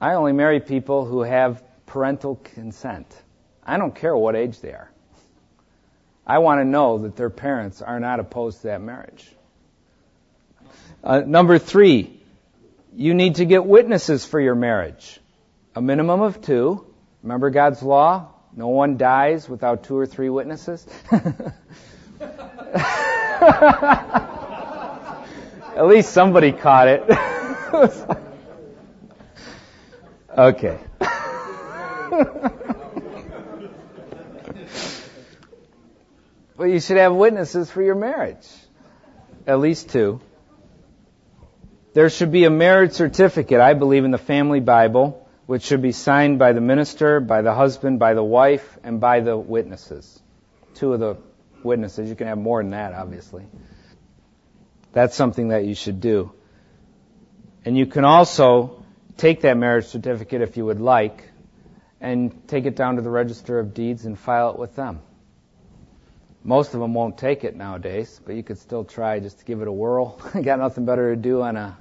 I 0.01 0.15
only 0.15 0.33
marry 0.33 0.59
people 0.59 1.05
who 1.05 1.23
have 1.23 1.63
parental 1.87 2.35
consent. 2.55 3.07
I 3.65 3.79
don't 3.79 3.95
care 3.95 4.17
what 4.17 4.35
age 4.35 4.59
they 4.59 4.73
are. 4.73 4.91
I 6.27 6.39
want 6.39 6.61
to 6.61 6.65
know 6.65 6.99
that 6.99 7.15
their 7.15 7.31
parents 7.31 7.83
are 7.83 8.01
not 8.01 8.19
opposed 8.19 8.63
to 8.63 8.67
that 8.67 8.81
marriage. 8.81 9.25
Uh, 11.05 11.21
number 11.21 11.61
three, 11.61 12.21
you 12.97 13.15
need 13.15 13.37
to 13.37 13.45
get 13.45 13.65
witnesses 13.65 14.25
for 14.25 14.41
your 14.41 14.57
marriage. 14.57 15.21
A 15.77 15.83
minimum 15.83 16.23
of 16.23 16.41
two. 16.41 16.87
Remember 17.23 17.51
God's 17.51 17.83
law? 17.83 18.31
No 18.57 18.69
one 18.69 18.97
dies 18.97 19.47
without 19.47 19.85
two 19.85 19.99
or 19.99 20.07
three 20.07 20.31
witnesses. 20.31 20.87
At 25.77 25.87
least 25.87 26.15
somebody 26.15 26.53
caught 26.53 26.89
it. 26.89 27.03
okay. 30.39 30.79
Well, 36.59 36.69
you 36.69 36.81
should 36.81 36.97
have 36.97 37.13
witnesses 37.13 37.71
for 37.71 37.83
your 37.83 37.95
marriage. 37.95 38.49
At 39.47 39.61
least 39.61 39.91
two. 39.91 40.23
There 41.93 42.09
should 42.09 42.33
be 42.33 42.45
a 42.45 42.51
marriage 42.51 42.93
certificate, 42.93 43.61
I 43.61 43.75
believe, 43.75 44.07
in 44.07 44.11
the 44.11 44.17
family 44.17 44.61
Bible, 44.61 45.26
which 45.47 45.63
should 45.63 45.81
be 45.81 45.93
signed 45.93 46.39
by 46.39 46.53
the 46.53 46.61
minister, 46.61 47.21
by 47.21 47.43
the 47.43 47.55
husband, 47.55 47.99
by 47.99 48.15
the 48.15 48.25
wife, 48.25 48.79
and 48.83 49.01
by 49.01 49.21
the 49.21 49.37
witnesses. 49.37 50.21
Two 50.75 50.93
of 50.93 51.01
the 51.01 51.17
witnesses. 51.63 52.09
You 52.09 52.17
can 52.17 52.27
have 52.27 52.39
more 52.39 52.63
than 52.63 52.71
that, 52.71 52.93
obviously. 52.93 53.47
That's 54.93 55.15
something 55.15 55.49
that 55.49 55.65
you 55.65 55.75
should 55.75 56.01
do. 56.01 56.33
And 57.65 57.77
you 57.77 57.87
can 57.87 58.05
also 58.05 58.85
take 59.17 59.43
that 59.43 59.57
marriage 59.57 59.87
certificate 59.87 60.43
if 60.43 60.57
you 60.57 60.65
would 60.65 60.81
like 60.81 61.31
and 62.01 62.47
take 62.49 62.67
it 62.67 62.77
down 62.77 62.97
to 62.97 63.03
the 63.03 63.11
register 63.11 63.59
of 63.59 63.75
deeds 63.75 64.05
and 64.05 64.19
file 64.19 64.51
it 64.51 64.59
with 64.59 64.77
them. 64.77 65.01
Most 66.43 66.75
of 66.75 66.81
them 66.81 66.95
won't 66.95 67.19
take 67.19 67.43
it 67.43 67.57
nowadays, 67.57 68.21
but 68.25 68.37
you 68.37 68.43
could 68.43 68.59
still 68.59 68.85
try 68.85 69.19
just 69.19 69.41
to 69.41 69.45
give 69.45 69.63
it 69.63 69.69
a 69.69 69.73
whirl. 69.73 70.21
I 70.35 70.43
got 70.43 70.59
nothing 70.59 70.85
better 70.85 71.15
to 71.15 71.21
do 71.21 71.43
on 71.43 71.57
a 71.57 71.77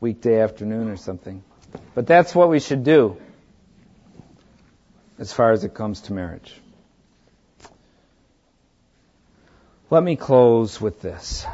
weekday 0.00 0.40
afternoon 0.40 0.88
or 0.88 0.96
something. 0.96 1.42
But 1.94 2.06
that's 2.06 2.34
what 2.34 2.48
we 2.48 2.60
should 2.60 2.84
do 2.84 3.16
as 5.18 5.32
far 5.32 5.52
as 5.52 5.64
it 5.64 5.74
comes 5.74 6.02
to 6.02 6.12
marriage. 6.12 6.54
Let 9.90 10.02
me 10.02 10.16
close 10.16 10.80
with 10.80 11.02
this. 11.02 11.44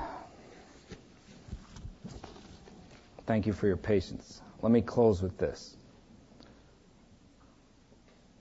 Thank 3.26 3.47
you 3.47 3.53
for 3.53 3.66
your 3.66 3.76
patience. 3.76 4.41
Let 4.62 4.70
me 4.70 4.82
close 4.82 5.20
with 5.20 5.36
this. 5.38 5.74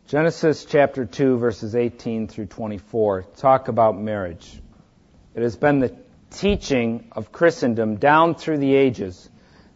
Genesis 0.07 0.65
chapter 0.65 1.05
2 1.05 1.37
verses 1.37 1.75
18 1.75 2.27
through 2.27 2.45
24 2.45 3.23
talk 3.37 3.67
about 3.69 3.97
marriage. 3.97 4.61
It 5.33 5.41
has 5.41 5.55
been 5.55 5.79
the 5.79 5.95
teaching 6.29 7.07
of 7.11 7.31
Christendom 7.31 7.95
down 7.95 8.35
through 8.35 8.59
the 8.59 8.75
ages 8.75 9.29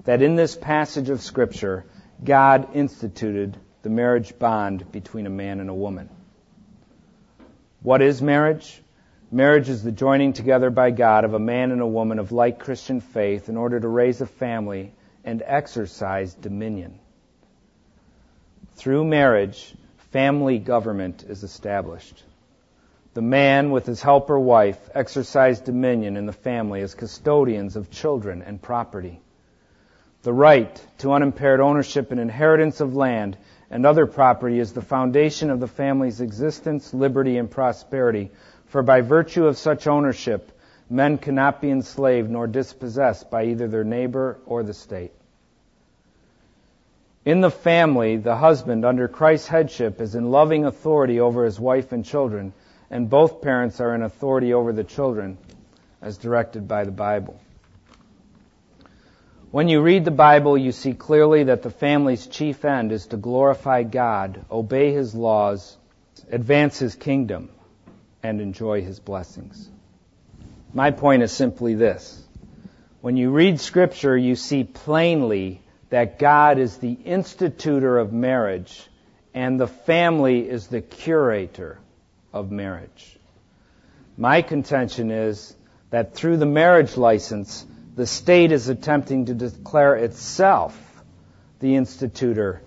that 0.04 0.22
in 0.22 0.36
this 0.36 0.56
passage 0.56 1.10
of 1.10 1.22
scripture, 1.22 1.86
God 2.24 2.76
instituted 2.76 3.58
the 3.82 3.90
marriage 3.90 4.38
bond 4.38 4.92
between 4.92 5.26
a 5.26 5.30
man 5.30 5.60
and 5.60 5.70
a 5.70 5.74
woman. 5.74 6.10
What 7.82 8.02
is 8.02 8.22
marriage? 8.22 8.82
Marriage 9.32 9.70
is 9.70 9.84
the 9.84 9.92
joining 9.92 10.34
together 10.34 10.70
by 10.70 10.92
God 10.92 11.24
of 11.24 11.34
a 11.34 11.40
man 11.40 11.72
and 11.72 11.82
a 11.82 11.88
woman 11.88 12.20
of 12.20 12.32
like 12.32 12.60
Christian 12.60 13.00
faith 13.00 13.48
in 13.48 13.56
order 13.56 13.80
to 13.80 13.88
raise 13.88 14.20
a 14.22 14.26
family 14.26 14.92
and 15.24 15.42
exercise 15.46 16.34
dominion. 16.34 17.00
Through 18.76 19.06
marriage, 19.06 19.76
family 20.12 20.60
government 20.60 21.24
is 21.24 21.44
established. 21.44 22.24
The 23.14 23.22
man, 23.22 23.72
with 23.72 23.86
his 23.86 24.02
helper 24.02 24.40
wife, 24.40 24.80
exercise 24.94 25.62
dominion 25.62 26.18
in 26.18 26.26
the 26.26 26.34
family 26.34 26.82
as 26.82 26.96
custodians 26.96 27.76
of 27.76 27.92
children 27.92 28.42
and 28.42 28.62
property. 28.62 29.22
The 30.22 30.34
right 30.34 30.86
to 30.98 31.14
unimpaired 31.14 31.62
ownership 31.62 32.12
and 32.12 32.20
inheritance 32.20 32.82
of 32.82 32.96
land 32.96 33.38
and 33.72 33.86
other 33.86 34.06
property 34.06 34.60
is 34.60 34.74
the 34.74 34.82
foundation 34.82 35.50
of 35.50 35.62
the 35.62 35.68
family's 35.68 36.20
existence, 36.20 36.94
liberty, 36.94 37.38
and 37.38 37.50
prosperity, 37.50 38.32
for 38.66 38.84
by 38.84 39.00
virtue 39.00 39.46
of 39.46 39.58
such 39.58 39.88
ownership, 39.88 40.52
men 40.90 41.18
cannot 41.18 41.62
be 41.62 41.70
enslaved 41.70 42.30
nor 42.30 42.48
dispossessed 42.48 43.32
by 43.32 43.46
either 43.46 43.68
their 43.68 43.84
neighbor 43.84 44.40
or 44.46 44.64
the 44.64 44.74
state. 44.74 45.12
In 47.24 47.42
the 47.42 47.52
family, 47.52 48.18
the 48.18 48.36
husband, 48.36 48.84
under 48.84 49.08
Christ's 49.08 49.48
headship, 49.48 50.02
is 50.02 50.16
in 50.16 50.32
loving 50.32 50.66
authority 50.66 51.20
over 51.20 51.46
his 51.46 51.60
wife 51.60 51.92
and 51.92 52.04
children, 52.04 52.54
and 52.90 53.10
both 53.10 53.42
parents 53.42 53.80
are 53.80 53.96
in 53.96 54.02
authority 54.02 54.54
over 54.54 54.74
the 54.74 54.84
children, 54.84 55.38
as 56.02 56.18
directed 56.18 56.68
by 56.68 56.84
the 56.84 56.92
Bible. 56.92 57.40
When 59.52 59.68
you 59.68 59.82
read 59.82 60.06
the 60.06 60.12
Bible, 60.12 60.60
you 60.60 60.72
see 60.72 60.94
clearly 60.94 61.46
that 61.46 61.64
the 61.64 61.72
family's 61.72 62.28
chief 62.28 62.64
end 62.64 62.92
is 62.92 63.08
to 63.08 63.18
glorify 63.18 63.82
God, 63.82 64.46
obey 64.52 64.94
His 64.94 65.16
laws, 65.16 65.76
advance 66.32 66.78
His 66.78 66.94
kingdom, 66.94 67.50
and 68.22 68.42
enjoy 68.42 68.84
His 68.84 69.00
blessings. 69.00 69.68
My 70.72 70.92
point 70.92 71.24
is 71.24 71.32
simply 71.32 71.74
this. 71.74 72.24
When 73.02 73.18
you 73.18 73.32
read 73.32 73.60
Scripture, 73.60 74.16
you 74.16 74.36
see 74.36 74.64
plainly 74.64 75.64
that 75.90 76.20
God 76.20 76.60
is 76.60 76.78
the 76.78 76.94
institutor 76.94 77.98
of 77.98 78.14
marriage 78.14 78.88
and 79.34 79.60
the 79.60 79.68
family 79.68 80.48
is 80.48 80.68
the 80.68 80.82
curator 80.82 81.80
of 82.32 82.52
marriage. 82.52 83.18
My 84.16 84.44
contention 84.44 85.10
is 85.10 85.56
that 85.90 86.14
through 86.14 86.38
the 86.38 86.46
marriage 86.46 86.98
license, 86.98 87.66
the 88.00 88.08
state 88.08 88.54
is 88.54 88.70
attempting 88.70 89.26
to 89.26 89.34
declare 89.34 89.94
itself 89.94 91.04
the 91.60 91.76
institutor 91.76 92.62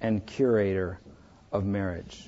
and 0.00 0.24
curator 0.24 0.98
of 1.52 1.62
marriage. 1.62 2.26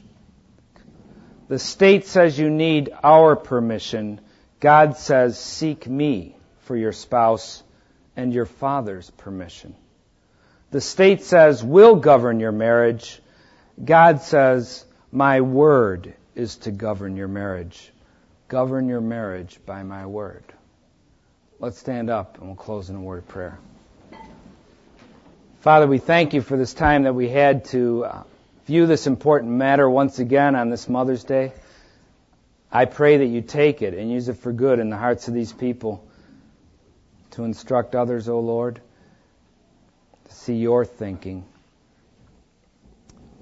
The 1.49 1.59
state 1.59 2.07
says 2.07 2.39
you 2.39 2.51
need 2.51 2.93
our 3.03 3.35
permission. 3.35 4.21
God 4.61 4.99
says, 4.99 5.41
seek 5.41 5.87
me 5.87 6.37
for 6.59 6.77
your 6.77 6.93
spouse 6.93 7.63
and 8.15 8.31
your 8.31 8.45
father's 8.45 9.09
permission. 9.09 9.75
The 10.71 10.83
state 10.83 11.23
says, 11.23 11.65
we'll 11.65 11.97
govern 11.97 12.41
your 12.41 12.53
marriage. 12.53 13.23
God 13.83 14.21
says, 14.21 14.85
my 15.11 15.41
word 15.41 16.13
is 16.35 16.57
to 16.57 16.73
govern 16.73 17.17
your 17.17 17.29
marriage. 17.29 17.91
Govern 18.49 18.87
your 18.87 19.01
marriage 19.01 19.59
by 19.65 19.83
my 19.83 20.05
word. 20.05 20.45
Let's 21.61 21.79
stand 21.79 22.09
up 22.09 22.39
and 22.39 22.47
we'll 22.47 22.57
close 22.57 22.89
in 22.89 22.97
a 22.97 23.01
word 23.03 23.19
of 23.19 23.29
prayer. 23.29 23.59
Father, 25.61 25.87
we 25.87 25.99
thank 25.99 26.33
you 26.33 26.41
for 26.41 26.57
this 26.57 26.73
time 26.73 27.03
that 27.03 27.15
we 27.15 27.29
had 27.29 27.67
to 27.67 28.07
uh, 28.07 28.23
view 28.65 28.87
this 28.87 29.07
important 29.07 29.53
matter 29.53 29.89
once 29.89 30.19
again 30.21 30.57
on 30.57 30.71
this 30.71 30.89
Mother's 30.89 31.23
Day. 31.23 31.53
I 32.73 32.87
pray 32.87 33.19
that 33.19 33.27
you 33.27 33.43
take 33.43 33.83
it 33.83 33.93
and 33.93 34.11
use 34.11 34.31
it 34.31 34.39
for 34.39 34.55
good 34.55 34.79
in 34.79 34.89
the 34.89 34.97
hearts 34.97 35.29
of 35.29 35.35
these 35.35 35.53
people 35.53 36.03
to 37.33 37.45
instruct 37.45 37.95
others, 37.95 38.27
O 38.31 38.41
Lord, 38.41 38.81
to 40.31 40.35
see 40.35 40.55
your 40.55 40.87
thinking 40.87 41.45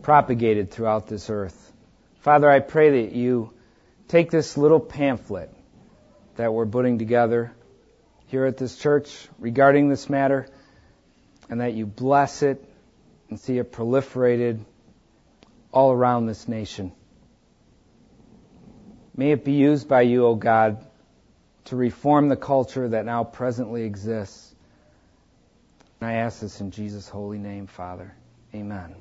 propagated 0.02 0.72
throughout 0.72 1.06
this 1.06 1.30
earth. 1.30 1.72
Father, 2.22 2.50
I 2.50 2.58
pray 2.58 3.02
that 3.02 3.14
you 3.14 3.52
take 4.08 4.32
this 4.32 4.56
little 4.56 4.80
pamphlet 4.80 5.54
that 6.34 6.52
we're 6.52 6.66
putting 6.66 6.98
together 6.98 7.52
here 8.28 8.46
at 8.46 8.56
this 8.56 8.76
church 8.76 9.28
regarding 9.38 9.88
this 9.88 10.08
matter, 10.08 10.46
and 11.50 11.60
that 11.60 11.74
you 11.74 11.86
bless 11.86 12.42
it 12.42 12.64
and 13.28 13.40
see 13.40 13.58
it 13.58 13.72
proliferated 13.72 14.60
all 15.72 15.92
around 15.92 16.26
this 16.26 16.46
nation. 16.48 16.92
May 19.16 19.32
it 19.32 19.44
be 19.44 19.52
used 19.52 19.88
by 19.88 20.02
you, 20.02 20.26
O 20.26 20.34
God, 20.34 20.84
to 21.66 21.76
reform 21.76 22.28
the 22.28 22.36
culture 22.36 22.88
that 22.88 23.04
now 23.04 23.24
presently 23.24 23.82
exists. 23.82 24.54
And 26.00 26.08
I 26.08 26.14
ask 26.14 26.40
this 26.40 26.60
in 26.60 26.70
Jesus' 26.70 27.08
holy 27.08 27.38
name, 27.38 27.66
Father. 27.66 28.14
Amen. 28.54 28.94